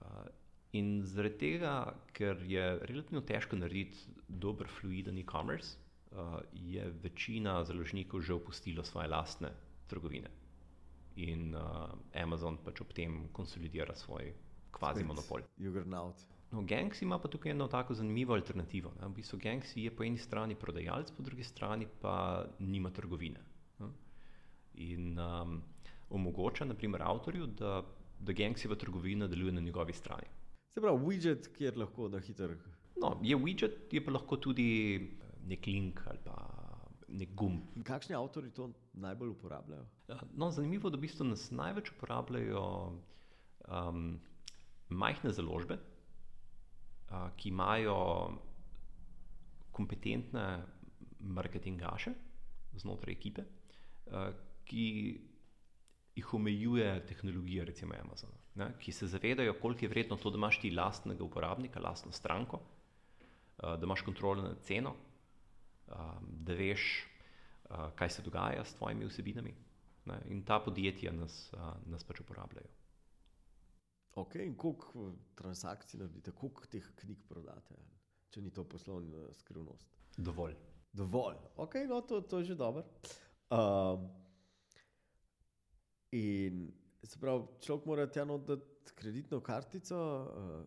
[0.00, 0.26] Uh,
[0.72, 1.72] In zaradi tega,
[2.16, 5.74] ker je relativno težko narediti dober, fluiden e-commerce,
[6.16, 9.50] uh, je večina založnikov že opustila svoje lastne
[9.86, 10.30] trgovine.
[11.20, 14.32] In uh, Amazon pač ob tem konsolidira svoj
[14.72, 15.44] kvazi monopol.
[16.52, 18.92] No, Gangs ima pa tukaj eno tako zanimivo alternativo.
[19.00, 19.08] Ne?
[19.08, 23.40] V bistvu Gangs je po eni strani prodajalec, po drugi strani pa nima trgovine.
[23.78, 23.88] Ne?
[24.74, 25.62] In um,
[26.10, 27.82] omogoča, naprimer, avtorju, da,
[28.20, 30.28] da Gangsova trgovina deluje na njegovi strani.
[30.74, 32.54] Se pravi, widget, kjer lahko na hitro.
[33.00, 34.66] No, je widget, je pa lahko tudi
[35.48, 36.36] nek link ali pa
[37.08, 37.64] nek gumb.
[37.76, 39.86] In kakšni avtori to najbolj uporabljajo?
[40.08, 42.62] Ja, no, zanimivo je, da v bistvu nas največ uporabljajo
[43.68, 44.04] um,
[44.88, 45.78] majhne založbe,
[47.36, 47.96] ki imajo
[49.72, 50.46] kompetentne
[51.20, 52.12] marketingaše
[52.76, 53.44] znotraj ekipe,
[54.64, 54.86] ki
[56.16, 60.60] jih omejuje tehnologija, recimo Amazon ne, ki se zavedajo, koliko je vredno to, da imaš
[60.60, 62.60] ti lastnega uporabnika, lastno stranko,
[63.58, 64.94] da imaš kontrolo nad ceno,
[66.22, 67.06] da veš,
[67.94, 69.54] kaj se dogaja s tvojimi vsebinami.
[70.04, 71.52] Ne, in ta podjetja nas,
[71.86, 72.68] nas pač uporabljajo.
[74.14, 77.78] Ok, in koliko transakcij naredite, koliko teh knjig prodate,
[78.30, 79.96] če ni to poslovna skrivnost?
[80.16, 80.56] Dovolj.
[80.92, 82.84] Dovolj, ok, no to, to je že dobro.
[83.48, 84.10] Um,
[86.12, 86.68] in
[87.02, 90.60] Se pravi, človek mora tja notiti kreditno kartico, uh,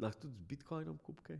[0.00, 1.36] lahko tudi z Bitcoinom kupke.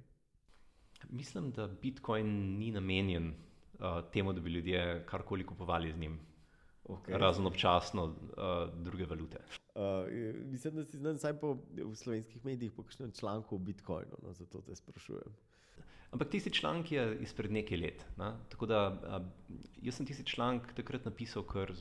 [1.08, 6.20] Mislim, da Bitcoin ni namenjen uh, temu, da bi ljudje karkoli kupovali z njim.
[6.84, 7.18] Okay.
[7.18, 8.14] Razen občasno uh,
[8.84, 9.40] druge valute.
[9.74, 9.82] Uh,
[10.50, 14.32] mislim, da si znal vsaj po v slovenskih medijih po kakšnem članku o Bitcoinu, no,
[14.32, 15.32] zato te sprašujem.
[16.12, 18.04] Ampak tisti članek je izpred nekaj let.
[18.18, 18.34] Ne?
[18.52, 19.22] Tako da uh,
[19.82, 21.72] jaz sem tisti članek takrat napisal, ker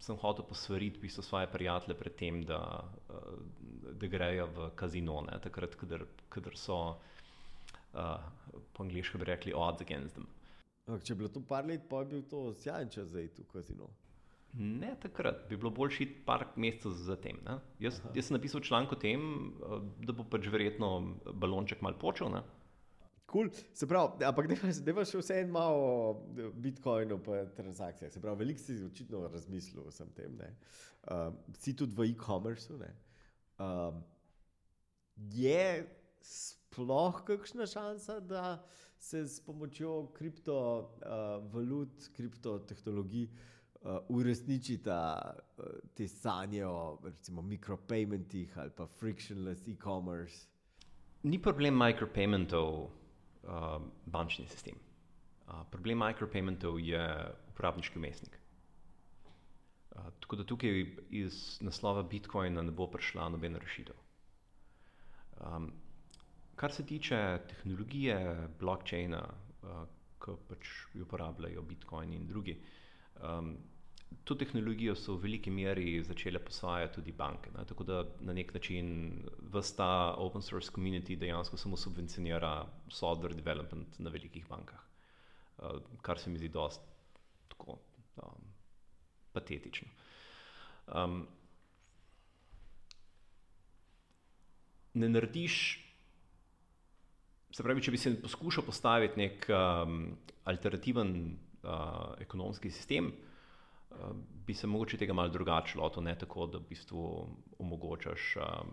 [0.00, 5.38] sem hotel posvariti v svoje prijatelje pred tem, da, eh, da grejo v kazino, ne?
[5.42, 5.76] takrat,
[6.28, 6.78] kadar so
[7.92, 8.22] uh,
[8.72, 10.28] po angliško bi rekli odds against them.
[10.88, 13.50] Če je bilo to par let, pa je bil to sjajen čas za iti v
[13.52, 13.90] kazino.
[14.52, 17.40] Ne, takrat bi bilo bolj šit par mesecev zatem.
[17.82, 22.32] Jaz, jaz sem napisal članek o tem, eh, da bo pač verjetno balonček mal počel.
[22.32, 22.42] Ne?
[23.28, 23.50] Cool.
[23.76, 24.56] Se pravi, ampak da
[24.90, 26.14] imaš vse en malo
[26.56, 28.12] Bitcoinu, pa transakcijah.
[28.12, 30.38] Se pravi, veliko si očitno razmislil o vsem tem.
[30.40, 32.72] Uh, si tudi v e-commerce.
[32.72, 34.00] Uh,
[35.36, 35.84] je
[36.24, 38.64] sploh kakšna šansa, da
[38.98, 43.57] se s pomočjo kriptovalut, uh, kriptotehnologij uh,
[44.08, 45.64] uresničita uh,
[45.94, 50.46] te sanje o recimo mikropaymentih ali pa frictionless e-commerce?
[51.22, 54.74] Ni problem mikropaymentov uh, bančni sistem.
[55.48, 57.02] Uh, problem micropaymentov je
[57.48, 58.38] uporabniški umestnik.
[59.90, 63.96] Uh, tako da tukaj iz naslova Bitcoina ne bo prišla nobena rešitev.
[65.40, 65.72] Um,
[66.56, 69.22] kar se tiče tehnologije blockchaina,
[69.62, 69.86] uh,
[70.18, 72.58] ki pač jo uporabljajo Bitcoin in drugi,
[73.22, 73.56] um,
[74.24, 77.50] to tehnologijo so v veliki meri začele posvajati tudi banke.
[77.56, 77.64] Ne?
[77.64, 79.12] Tako da na nek način
[79.52, 84.80] vsta open source community dejansko samo subvencionira software development na velikih bankah,
[85.58, 86.84] uh, kar se mi zdi dosti
[87.48, 87.78] tako
[88.16, 88.52] um,
[89.32, 89.88] patetično.
[90.94, 91.26] Um,
[94.94, 95.84] ne narediš.
[97.52, 100.02] Se pravi, če bi se poskušal postaviti nek um,
[100.44, 101.38] alternativen
[101.68, 103.12] uh, ekonomski sistem,
[103.90, 103.96] uh,
[104.46, 107.02] bi se mogoče tega malo drugače lotil, ne tako, da v bistvu
[107.58, 108.72] omogočaš um,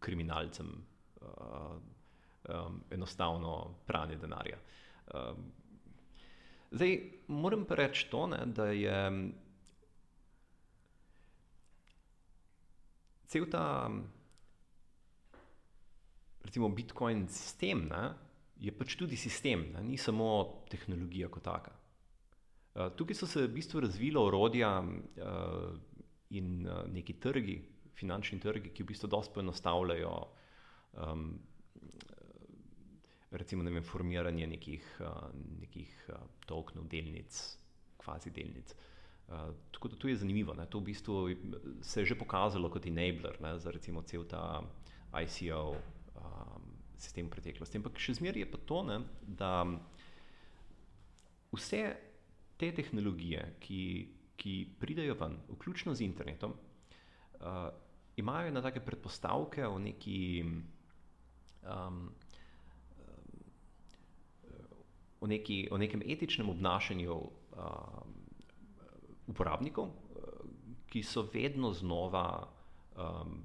[0.00, 0.70] kriminalcem
[1.20, 1.76] uh,
[2.48, 4.58] um, enostavno pranje denarja.
[5.14, 5.52] Um,
[6.70, 9.30] zdaj, moram pa reči to, ne, da je
[13.26, 13.90] cel ta
[16.44, 18.10] recimo Bitcoin sistem, ne,
[18.62, 21.74] je pač tudi sistem, ne, ni samo tehnologija kot taka.
[22.72, 25.72] Uh, tukaj so se v bistvu razvila orodja uh,
[26.30, 27.58] in uh, neki trgi,
[27.98, 30.12] finančni trgi, ki v bistvu dosto poenostavljajo
[31.02, 31.26] um,
[33.32, 35.28] recimo ne vem, formiranje nekih, uh,
[35.60, 37.38] nekih uh, tokenov, delnic,
[38.00, 38.74] kvazi delnic.
[39.28, 40.54] Uh, tako da to je zanimivo.
[40.54, 40.66] Ne.
[40.70, 41.18] To v bistvu
[41.82, 44.62] se je že pokazalo kot enabler ne, za recimo cel ta
[45.22, 45.76] ICO,
[47.02, 47.80] sistem preteklosti.
[47.80, 49.52] Ampak še zmeraj je pa to, ne, da
[51.52, 51.82] vse
[52.60, 53.80] te tehnologije, ki,
[54.38, 57.68] ki pridejo ven, vključno z internetom, uh,
[58.16, 60.20] imajo ena take predpostavke o neki.
[61.62, 62.04] Um,
[65.22, 68.00] O, neki, o nekem etičnem obnašanju uh,
[69.30, 69.92] uporabnikov,
[70.90, 72.24] ki so vedno znova
[72.96, 73.38] um,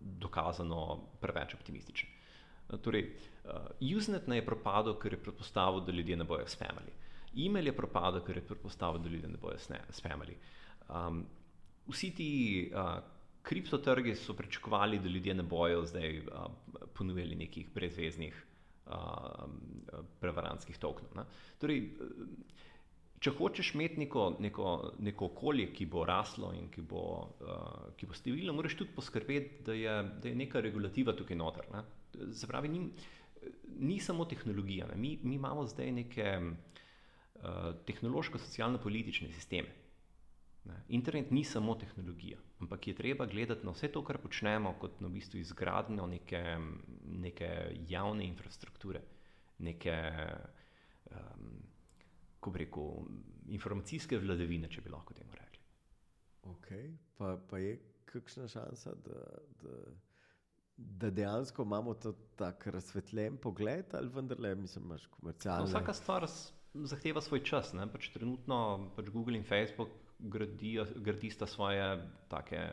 [0.00, 2.10] dokazano preveč optimistični.
[2.78, 3.10] Torej,
[3.44, 6.92] uh, Usenet je propadel, ker je predpostavil, da ljudje ne bojo spamali.
[7.36, 9.58] E-mail je propadel, ker je predpostavil, da ljudje ne bojo
[9.90, 10.36] spamali.
[10.88, 11.24] Um,
[11.88, 12.30] vsi ti
[12.74, 12.98] uh,
[13.42, 16.46] kriptotrgi so pričakovali, da ljudje ne bojo zdaj uh,
[16.94, 18.46] ponujali nekih brezveznih
[18.86, 19.48] uh,
[20.20, 21.16] prevarantskih tokenov.
[21.16, 21.24] Ne?
[21.58, 21.88] Torej,
[23.22, 24.68] Če hočeš imeti neko, neko,
[25.06, 27.02] neko okolje, ki bo raslo in ki bo,
[27.46, 29.92] uh, bo stabilno, moraš tudi poskrbeti, da je,
[30.24, 31.68] da je neka regulativa tukaj noter.
[31.70, 31.84] Ne?
[32.32, 32.90] Se pravi, ni,
[33.78, 34.88] ni samo tehnologija.
[34.96, 37.42] Mi, mi imamo zdaj neke uh,
[37.86, 39.68] tehnološko-socialno-politične sisteme.
[40.64, 40.82] Ne.
[40.88, 45.08] Internet ni samo tehnologija, ampak je treba gledati na vse to, kar počnemo, kot na
[45.08, 46.42] v bistvu izgradnjo neke,
[47.24, 47.48] neke
[47.88, 49.02] javne infrastrukture,
[49.58, 49.96] neke,
[51.10, 51.48] um,
[52.40, 52.92] ko bi rekel,
[53.58, 55.66] informacijske vladavine, če bi lahko temu rekli.
[56.54, 56.70] Ok,
[57.18, 57.74] pa, pa je
[58.12, 59.26] kakšna šansa, da.
[59.64, 59.82] da
[60.76, 61.94] da dejansko imamo
[62.36, 65.60] tako razsvetljen pogled, ali vendarle, mislim, imaš komercialno.
[65.60, 66.26] No, vsaka stvar
[66.74, 67.74] zahteva svoj čas.
[67.92, 72.70] Pač trenutno pač Google in Facebook gradijo, gradista svoje take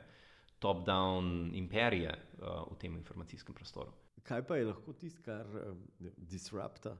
[0.59, 3.93] top-down imperije uh, v tem informacijskem prostoru.
[4.23, 5.83] Kaj pa je lahko tisto, kar um,
[6.17, 6.97] disrupta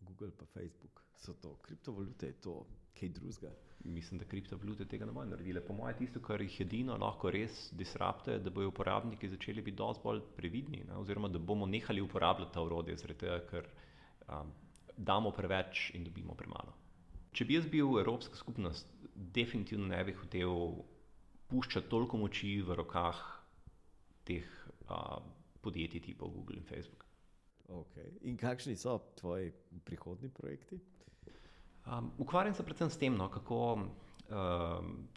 [0.00, 1.02] Google in Facebook?
[1.16, 2.66] So to kriptovalute, je to
[2.98, 3.52] kaj drugega?
[3.84, 5.60] Mislim, da kriptovalute tega ne bodo naredile.
[5.60, 10.04] Po mojem, tisto, kar jih edino lahko res disrupte, da bodo uporabniki začeli biti dosti
[10.04, 10.96] bolj previdni, ne?
[10.96, 13.68] oziroma da bomo nehali uporabljati ta urodje, tega, ker
[14.28, 14.52] um,
[14.96, 16.74] damo preveč in dobimo premalo.
[17.34, 20.76] Če bi jaz bil Evropska skupnost, definitivno ne bi hotel
[21.50, 23.22] puščati toliko moči v rokah
[24.24, 24.46] teh
[24.88, 25.18] uh,
[25.62, 27.04] podjetij, tipov Google in Facebook.
[27.68, 28.10] Okay.
[28.28, 29.52] In kakšni so tvoji
[29.84, 30.78] prihodni projekti?
[31.86, 35.08] Um, ukvarjam se predvsem s tem, no, kako um,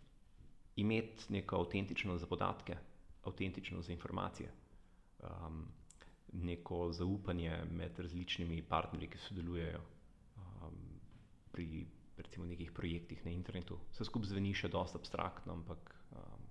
[0.76, 2.78] imeti neko avtentično za podatke,
[3.24, 4.52] avtentično za informacije,
[5.24, 5.66] um,
[6.34, 9.80] neko zaupanje med različnimi partnerji, ki sodelujejo
[10.36, 10.76] um,
[11.52, 11.88] pri
[12.18, 13.78] recimo, nekih projektih na internetu.
[13.92, 16.46] Vse skupaj zveni še dosta abstraktno, ampak um,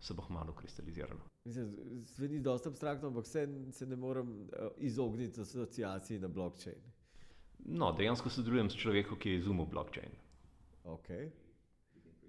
[0.00, 1.20] se bo malo kristaliziralo.
[1.46, 6.90] Zveni dosta abstraktno, ampak se, se ne morem uh, izogniti asociaciji na blockchain.
[7.64, 10.12] No, dejansko sodelujem s človekom, ki je izumil blockchain.
[10.84, 11.08] Ok,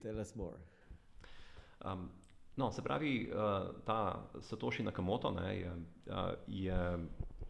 [0.01, 0.57] tell us more.
[1.85, 2.09] Um,
[2.55, 5.71] no, se pravi, uh, ta Satoshi Nakamoto ne, je,
[6.11, 6.77] uh, je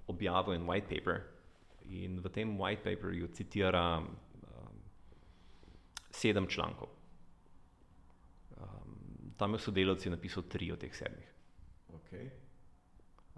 [0.07, 1.21] objavil en white paper
[1.89, 4.77] in v tem white paperju citira um,
[6.11, 6.89] sedem člankov.
[8.57, 11.27] Um, tam je sodelavci napisal tri od teh sedmih.
[11.91, 12.29] Okay.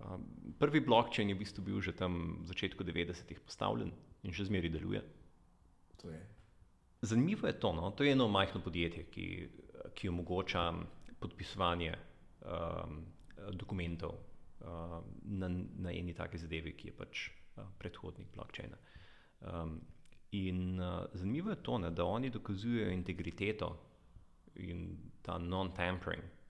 [0.04, 0.26] Um,
[0.60, 3.94] prvi blockchain je v bistvu bil že tam v začetku 90-ih postavljen
[4.24, 5.02] in še zmeraj deluje.
[6.04, 6.20] Je.
[7.02, 7.92] Zanimivo je to, no?
[7.96, 9.28] to je eno majhno podjetje, ki,
[9.96, 10.66] ki omogoča
[11.20, 13.06] podpisovanje um,
[13.56, 15.48] dokumentov uh, na,
[15.80, 18.76] na eni taki zadevi, ki je pač uh, predhodnik blockchaina.
[19.48, 19.80] Um,
[20.36, 23.72] in uh, zanimivo je to, ne, da oni dokazujejo integriteto
[24.60, 26.43] in ta non-tampering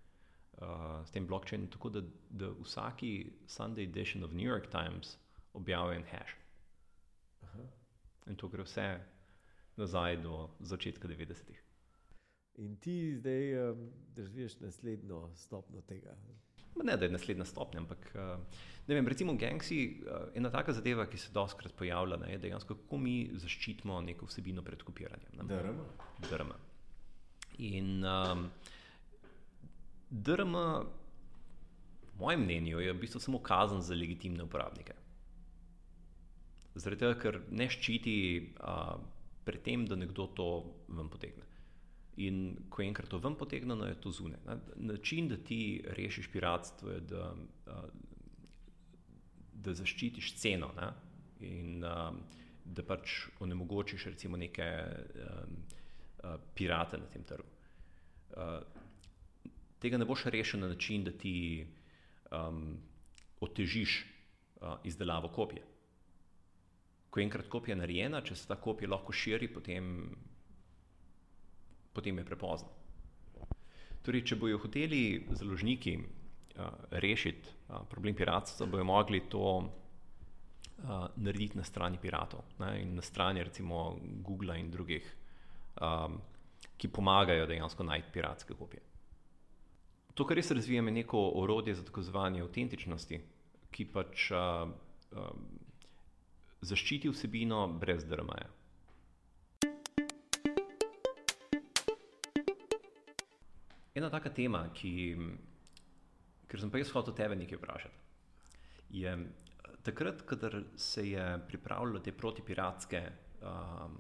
[0.64, 5.18] uh, s tem blockchainom, tako da, da vsaki Sunday edition of New York Times
[5.53, 6.36] objavijo en hash.
[7.41, 7.68] Aha.
[8.28, 8.88] In to gre vse
[9.76, 11.61] nazaj do začetka 90-ih.
[12.61, 16.16] In ti zdaj um, držiš naslednjo stopnjo tega.
[16.84, 18.38] Ne, da je naslednja stopnja, ampak uh,
[18.88, 22.76] ne vem, recimo Gangsi, uh, ena taka zadeva, ki se doskrat pojavlja, ne, je dejansko,
[22.76, 25.47] kako mi zaščitimo neko vsebino pred kopiranjem.
[25.49, 25.82] DRM.
[26.30, 26.53] DRM.
[27.57, 28.47] In um,
[30.14, 30.53] DRM,
[32.14, 34.93] po mojem mnenju, je v bistvu samo kazen za legitimne uporabnike.
[36.74, 38.16] Tega, ker ne ščiti
[38.61, 38.93] uh,
[39.45, 40.47] pred tem, da nekdo to
[40.93, 41.45] ven potegne.
[42.22, 44.59] In ko enkrat to ven potegnjeno, je to zunaj.
[44.76, 47.32] Način, da ti rešiš piratstvo, je, da,
[49.66, 50.91] da zaščitiš ceno ne?
[51.43, 54.70] in da pač onemogočiš recimo neke
[56.53, 57.49] pirate na tem trgu.
[59.84, 61.68] Tega ne boš rešil na način, da ti
[62.32, 62.78] um,
[63.44, 65.64] otežiš uh, izdelavo kopije.
[67.10, 69.90] Ko je enkrat kopija narejena, če se ta kopija lahko širi, potem
[71.94, 72.70] potem je prepozno.
[74.04, 81.60] Torej, če bojo hoteli založniki uh, rešiti uh, problem piratstva, bojo mogli to uh, narediti
[81.60, 83.94] na strani piratov ne, in na strani recimo
[84.26, 85.06] Google in drugih,
[85.80, 86.18] um,
[86.78, 88.93] ki pomagajo dejansko najti piratske kopije.
[90.14, 93.18] To, kar res razvijamo, je neko orodje za dokazovanje avtentičnosti,
[93.74, 94.70] ki pač uh,
[95.18, 95.32] uh,
[96.61, 98.51] zaščiti vsebino brez drmaja.
[103.97, 104.93] Ena taka tema, ki,
[106.45, 108.05] ker sem pa jaz hotel tebe nekaj vprašati,
[108.93, 109.18] je
[109.82, 110.38] takrat, ko
[110.78, 113.01] se je pripravljalo te protipiratske
[113.41, 113.97] um,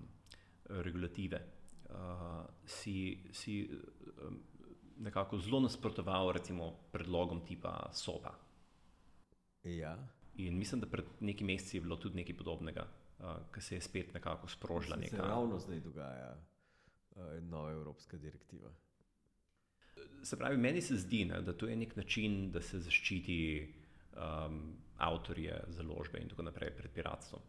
[0.85, 1.41] regulative,
[1.89, 2.97] uh, si,
[3.33, 4.41] si um,
[4.97, 8.33] nekako zelo nasprotoval recimo predlogom tipa SOPA.
[9.63, 9.97] Ja.
[10.35, 12.87] In mislim, da pred nekaj meseci je bilo tudi nekaj podobnega,
[13.19, 14.97] uh, ki se je spet nekako sprožila.
[15.09, 16.37] Se ravno zdaj dogaja
[17.15, 18.71] uh, nova evropska direktiva.
[20.23, 23.73] Se pravi, meni se zdi, ne, da to je nek način, da se zaščiti
[24.15, 27.41] um, avtorje, založbe in tako naprej pred piratstvom.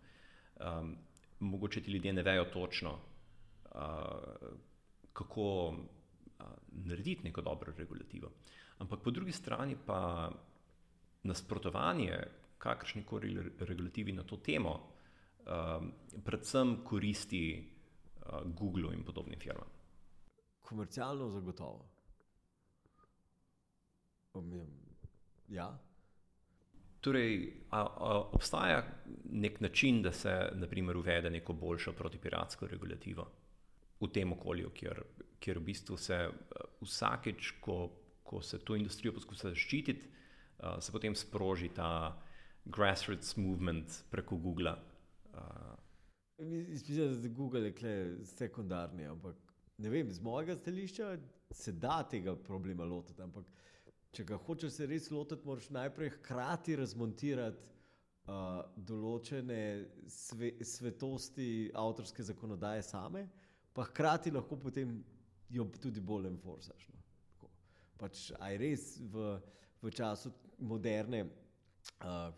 [0.61, 0.97] Um,
[1.40, 2.99] mogoče ti ljudje ne vejo točno,
[3.74, 3.80] uh,
[5.12, 5.74] kako
[6.72, 8.30] narediti neko dobro regulativo.
[8.78, 10.30] Ampak po drugi strani pa
[11.22, 12.18] nasprotovanje
[12.59, 15.92] kakršni koli regulativi na to temo, um,
[16.24, 19.68] predvsem koristi uh, Google in podobnim firmam.
[20.61, 21.88] Komercialno zagotovo.
[25.49, 25.78] Ja.
[27.01, 28.82] Torej, a, a obstaja
[29.30, 33.26] nek način, da se naprimer, uvede neko boljšo protipiratsko regulativo
[34.01, 35.03] v tem okolju, kjer,
[35.41, 36.18] kjer v bistvu se
[36.80, 37.89] vsakeč, ko,
[38.22, 40.11] ko se to industrijo poskuša zaščititi,
[40.59, 42.16] uh, se potem sproži ta
[42.64, 44.76] grassroots movement preko Google.
[45.35, 45.74] Uh.
[46.39, 49.37] Mislim, da Google je Google sekundarni, ampak
[49.78, 51.16] ne vem, z mojega stališča
[51.51, 53.22] se da tega problema lotiti.
[53.22, 53.45] Ampak
[54.14, 57.74] če ga hočeš se res lotiti, moraš najprej hkrati razmontirati
[58.26, 59.61] uh, določene
[60.11, 63.26] sve, svetosti avtorske zakonodaje same,
[63.74, 64.97] pa hkrati lahko potem
[65.55, 66.88] jo tudi bolj enforcaš.
[66.90, 67.50] No.
[68.00, 69.26] Pač, aj res v,
[69.82, 70.32] v času
[70.66, 71.24] moderne,
[72.02, 72.30] uh,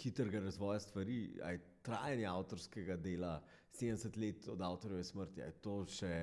[0.00, 3.38] hitrega razvoja stvari, aj trajanje avtorskega dela,
[3.80, 6.14] 70 let od avtorjeve smrti, je to še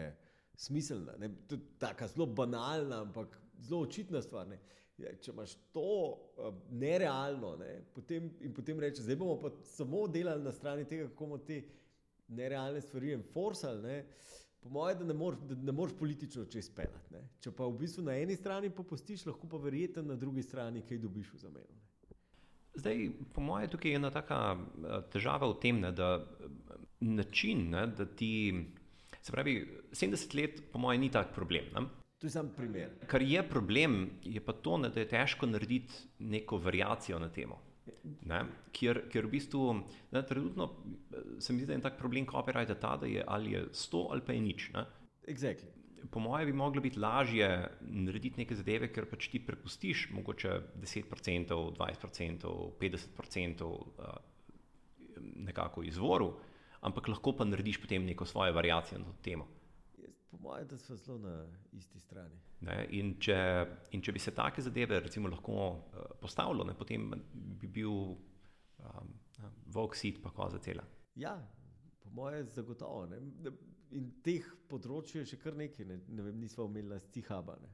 [0.57, 1.15] smiselno.
[1.47, 4.49] To je tako zelo banalna, ampak zelo očitna stvar.
[4.51, 4.59] Ne.
[4.97, 10.07] Ja, če imaš to uh, nerealno ne, potem, in potem rečeš, zdaj bomo pa samo
[10.09, 11.61] delali na strani tega, kako bomo te
[12.33, 13.97] nerealne stvari enforcali, ne,
[14.59, 17.21] po mojem, da ne moreš mor politično čez pelati.
[17.39, 20.97] Če pa v bistvu na eni strani popustiš, lahko pa verjete na drugi strani, kaj
[21.03, 21.75] dobiš v zameno.
[21.75, 21.85] Ne.
[22.77, 26.25] Zdaj, po mojem, tukaj je ena taka eh, težava v tem, ne, da
[26.99, 28.65] način, ne, da ti.
[29.21, 29.55] Se pravi,
[29.91, 31.65] 70 let, po mojem, ni tak problem.
[31.75, 31.87] Ne?
[32.17, 32.93] To je samo primer.
[33.07, 37.59] Kar je problem, je pa to, ne, da je težko narediti neko variacijo na temo.
[38.27, 38.41] Ne,
[38.75, 39.63] ker, ker v bistvu,
[40.11, 40.69] ne, trenutno
[41.39, 44.07] se mi zdi, da je en tak problem copyrighta ta, da je ali je sto
[44.11, 44.69] ali pa je nič.
[45.27, 45.71] Exactly.
[46.11, 47.47] Po mojem bi moglo biti lažje
[47.81, 53.71] narediti neke zadeve, ker pač ti prepustiš mogoče 10%, 20%, 50%
[55.35, 56.31] nekako izvoru,
[56.81, 59.47] ampak lahko pa narediš potem neko svojo variacijo na to temo.
[60.31, 61.35] Po mojem, da smo zelo na
[61.71, 62.39] isti strani.
[62.89, 63.37] In če,
[63.95, 69.15] in če bi se take zadeve recimo, lahko uh, postavilo, ne, potem bi bil um,
[69.73, 70.83] volk sit, pa koza cela.
[71.15, 71.37] Ja,
[72.03, 73.05] po mojem, zagotovo.
[73.11, 73.53] Ne.
[73.95, 77.55] In teh področji je še kar nekaj, ne, ne vem, nismo imeli z Cihaba.
[77.63, 77.71] Ne.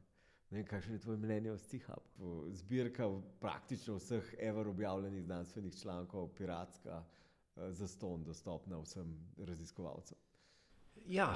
[0.53, 2.29] Ne vem, kakšno je tvoje mnenje o Cihabu?
[2.53, 3.07] Zbirka
[3.41, 10.17] praktično vseh ever objavljenih znanstvenih člankov, piratska, uh, za ston, dostopna vsem raziskovalcem.
[11.09, 11.33] Ja,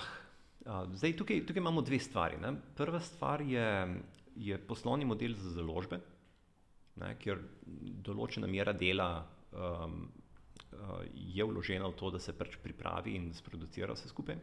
[0.66, 2.38] Zdaj, tukaj, tukaj imamo dve stvari.
[2.42, 2.54] Ne.
[2.76, 3.68] Prva stvar je,
[4.36, 6.00] je poslovni model za založbe,
[6.96, 7.42] ne, kjer
[8.04, 9.10] določena mera dela
[9.52, 10.08] um,
[11.14, 14.38] je vložena v to, da se pač pripravi in sproducira vse skupaj.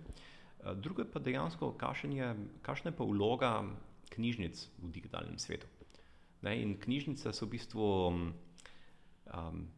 [0.81, 3.53] Drugo je pa dejansko, kakšna je pa vloga
[4.15, 5.69] knjižnic v digitalnem svetu.
[6.45, 9.69] Ne, in knjižnice so v bistvu um,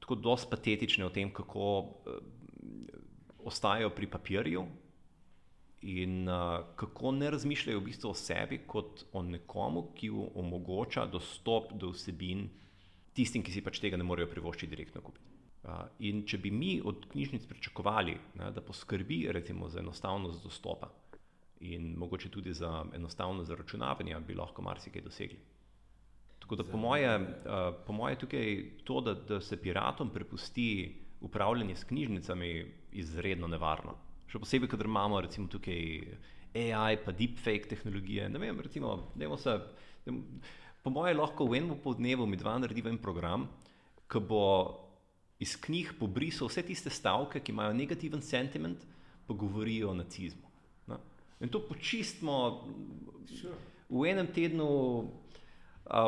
[0.00, 2.30] tako dosti patetične o tem, kako um,
[3.48, 4.66] ostajajo pri papirju,
[5.82, 11.72] in uh, kako ne razmišljajo v bistvu o sebi kot o nekomu, ki omogoča dostop
[11.72, 12.48] do vsebin
[13.12, 15.28] tistim, ki si pač tega ne morejo privoščiti direktno kupiti.
[15.62, 20.90] Uh, in če bi mi od knjižnic pričakovali, ne, da poskrbi recimo za enostavnost dostopa
[21.62, 25.38] in mogoče tudi za enostavnost zaračunavanja, bi lahko marsikaj dosegli.
[26.42, 31.76] Tako da po moje, uh, po moje tukaj to, da, da se piratom prepusti upravljanje
[31.76, 33.94] s knjižnicami, izredno nevarno.
[34.32, 35.82] Še posebej, ker imamo recimo tukaj
[36.56, 38.30] AI, pa deepfake tehnologije.
[38.32, 38.94] Ne vem, recimo,
[39.36, 39.58] se,
[40.80, 43.44] po mojem, lahko v enem podnevu mi dva narediva en program,
[44.08, 44.44] ki bo
[45.42, 48.86] iz knjig pobrisal vse tiste stavke, ki imajo negativen sentiment,
[49.26, 50.48] pa govorijo o nacizmu.
[50.88, 50.98] Ne?
[51.44, 52.38] In to počistimo
[53.92, 54.68] v enem tednu
[55.92, 56.06] a,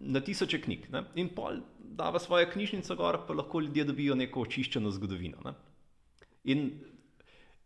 [0.00, 0.86] na tisoče knjig.
[0.94, 1.02] Ne?
[1.18, 1.64] In pol
[1.98, 5.42] dava svojo knjižnico gor, pa lahko ljudje dobijo neko očiščeno zgodovino.
[5.44, 5.56] Ne?
[6.54, 6.68] In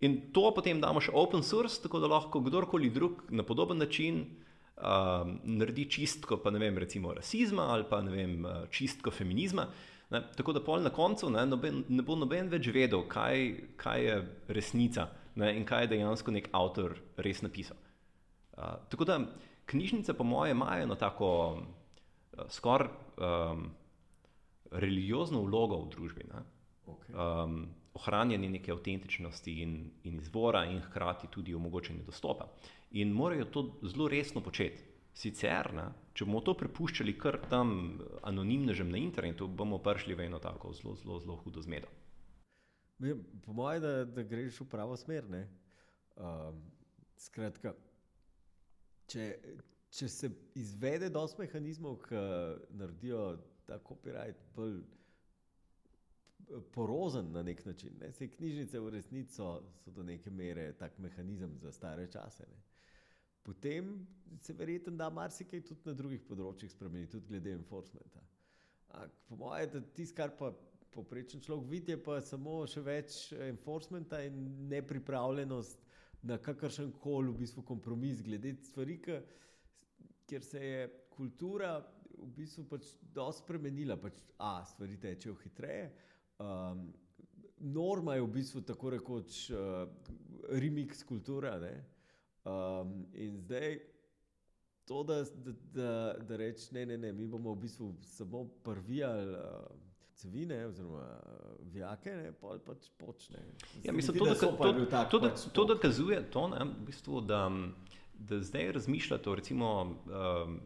[0.00, 4.24] In to potem damo še open source, tako da lahko kdorkoli drug na podoben način
[4.24, 9.68] uh, naredi čistko, pa ne vem, recimo rasizma ali pa ne vem, čistko feminizma.
[10.10, 13.46] Ne, tako da pol na koncu ne, noben, ne bo noben več vedel, kaj,
[13.80, 14.18] kaj je
[14.52, 15.08] resnica
[15.40, 17.78] ne, in kaj je dejansko nek avtor res napisal.
[18.54, 19.18] Uh, tako da
[19.70, 23.70] knjižnice, po mojem, imajo eno tako uh, skoraj um,
[24.70, 26.28] religiozno vlogo v družbi.
[26.86, 27.14] Okay.
[27.14, 27.58] Um,
[27.94, 32.48] ohranjanje neke avtentičnosti in, in izvora, in hkrati tudi omogočanje dostopa.
[32.90, 34.82] In morajo to zelo resno početi.
[35.14, 35.84] Sicer, ne,
[36.14, 40.96] če bomo to prepuščali kar tam anonimnežem na internetu, bomo prišli v eno tako zelo,
[40.98, 41.90] zelo, zelo hudo zmedo.
[43.44, 45.28] Po mojem, da, da greš v pravo smer.
[46.18, 46.58] Um,
[47.18, 47.76] skratka,
[49.10, 49.28] če,
[49.94, 52.26] če se izvede dosti mehanizmov, ki
[52.74, 53.24] naredijo
[53.68, 54.80] ta copyright bolj
[56.72, 57.92] porozen na nek način.
[58.00, 58.12] Ne?
[58.12, 62.46] Se knjižnice v resnici so, so do neke mere tak mehanizem za stare čase.
[62.50, 62.62] Ne?
[63.42, 64.06] Potem
[64.40, 68.22] se verjetno da marsikaj tudi na drugih področjih spremeniti, tudi glede enforcementa.
[69.28, 70.52] Po mojem, tisto, kar pa
[70.94, 73.18] poprečen človek vidi, je pa samo še več
[73.48, 74.38] enforcementa in
[74.70, 75.82] nepripravljenost
[76.30, 81.76] na kakršen koli v bistvu kompromis glede stvari, ker se je kultura
[82.16, 83.98] v bistvu pač dosti spremenila.
[84.00, 85.90] Pač, a, stvari tečejo hitreje.
[86.38, 86.92] Um,
[87.58, 89.88] norma je v bistvu tako rekoč uh,
[90.50, 91.58] remix kultura.
[92.44, 93.78] Um, in zdaj
[94.84, 99.32] to, da, da, da, da rečeš, ne, ne, ne, mi bomo v bistvu samo prvijali.
[99.32, 103.38] Uh, Cevine, oziroma uh, vijake, ne, pa pač počne.
[103.82, 107.40] Ja, mislim, to, da, to, to, to, pač to dokazuje to, ne, v bistvu, da,
[108.18, 110.60] da zdaj razmišljate, recimo, um,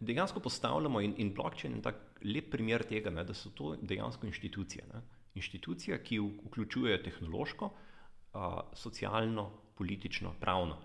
[0.00, 4.26] dejansko postavljamo in, in blockchain je tak lep primer tega, ne, da so to dejansko
[4.26, 4.84] inštitucije.
[4.94, 5.02] Ne.
[5.34, 10.78] Inštitucija, ki vključuje tehnološko, uh, socialno, politično, pravno.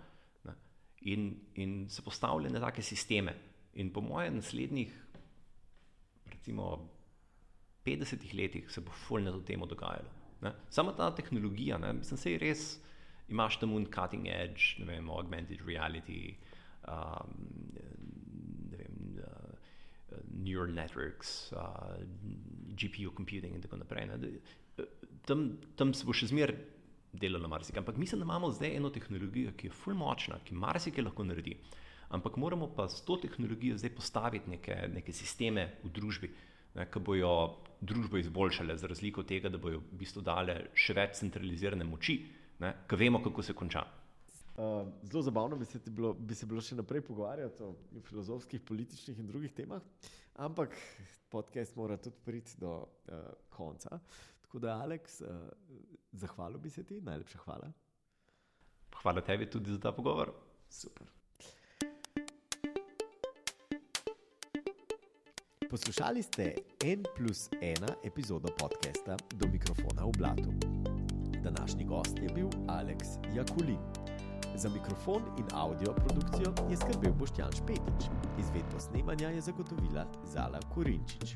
[0.45, 0.55] Ne.
[1.01, 3.35] In, in se postavlja na take sisteme.
[3.73, 4.93] In po mojem naslednjih,
[6.25, 6.89] recimo,
[7.85, 10.09] 50 letih se bo fulno to temo dogajalo.
[10.41, 10.53] Ne.
[10.69, 12.79] Sama ta tehnologija, ne, mislim, se je res,
[13.29, 16.35] imaš tam un cutting edge, ne vem, augmented reality,
[16.87, 17.33] um,
[18.71, 21.97] ne vem, uh, neural networks, uh,
[22.77, 24.09] GPU computing in tako naprej.
[25.27, 26.55] Tam, tam se bo še zmeraj
[27.17, 27.81] delalo marsikaj.
[27.81, 31.57] Ampak mislim, da imamo zdaj eno tehnologijo, ki je fulno močna, ki marsikaj lahko naredi.
[32.09, 36.29] Ampak moramo pa s to tehnologijo zdaj postaviti neke, neke sisteme v družbi,
[36.77, 37.31] ki bojo
[37.81, 42.21] družbo izboljšale, za razliko od tega, da bojo v bistvu dale še več centralizirane moči,
[42.59, 43.83] ki vemo, kako se konča.
[44.57, 47.75] Uh, zelo zabavno bi se, bilo, bi se bilo še naprej pogovarjati o
[48.07, 49.83] filozofskih, političnih in drugih temah,
[50.35, 50.73] ampak
[51.29, 53.99] podcast mora tudi priti do uh, konca.
[54.41, 55.27] Tako da, Aleks, uh,
[56.11, 57.69] zahvalil bi se ti, najlepša hvala.
[59.03, 60.33] Hvala tebi tudi za ta pogovor.
[60.69, 61.07] Super.
[65.69, 66.55] Poslušali ste
[66.85, 70.76] en plus ena epizodo podcasta Do mikrofona v blatu.
[71.43, 73.79] Današnji gost je bil Aleks Jakulin.
[74.55, 78.09] Za mikrofon in audio produkcijo je skrbel Boštjan Špetič,
[78.39, 81.35] izvedbo snemanja je zagotovila Zala Korinčič.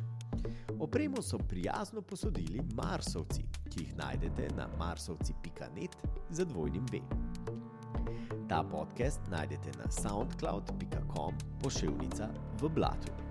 [0.79, 5.97] Opremo so prijazno posodili Marsovci, ki jih najdete na marsovci.net
[6.29, 6.99] za dvojnim V.
[8.49, 11.33] Ta podcast najdete na soundcloud.com
[11.63, 12.29] pošiljka
[12.61, 13.30] v blatu.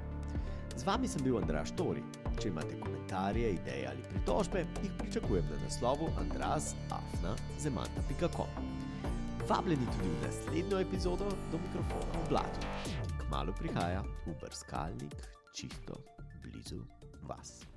[0.77, 2.03] Z vami sem bil Andraš Tori.
[2.41, 8.49] Če imate komentarje, ideje ali pritožbe, jih pričakujem na naslovu andrasafna.zemanta.com.
[9.49, 12.91] Vabljeni tudi v naslednjo epizodo do mikrofona v Blatu, ki
[13.27, 15.17] kmalo prihaja v brskalnik,
[15.57, 15.95] čihto
[16.45, 16.81] blizu
[17.29, 17.70] vas.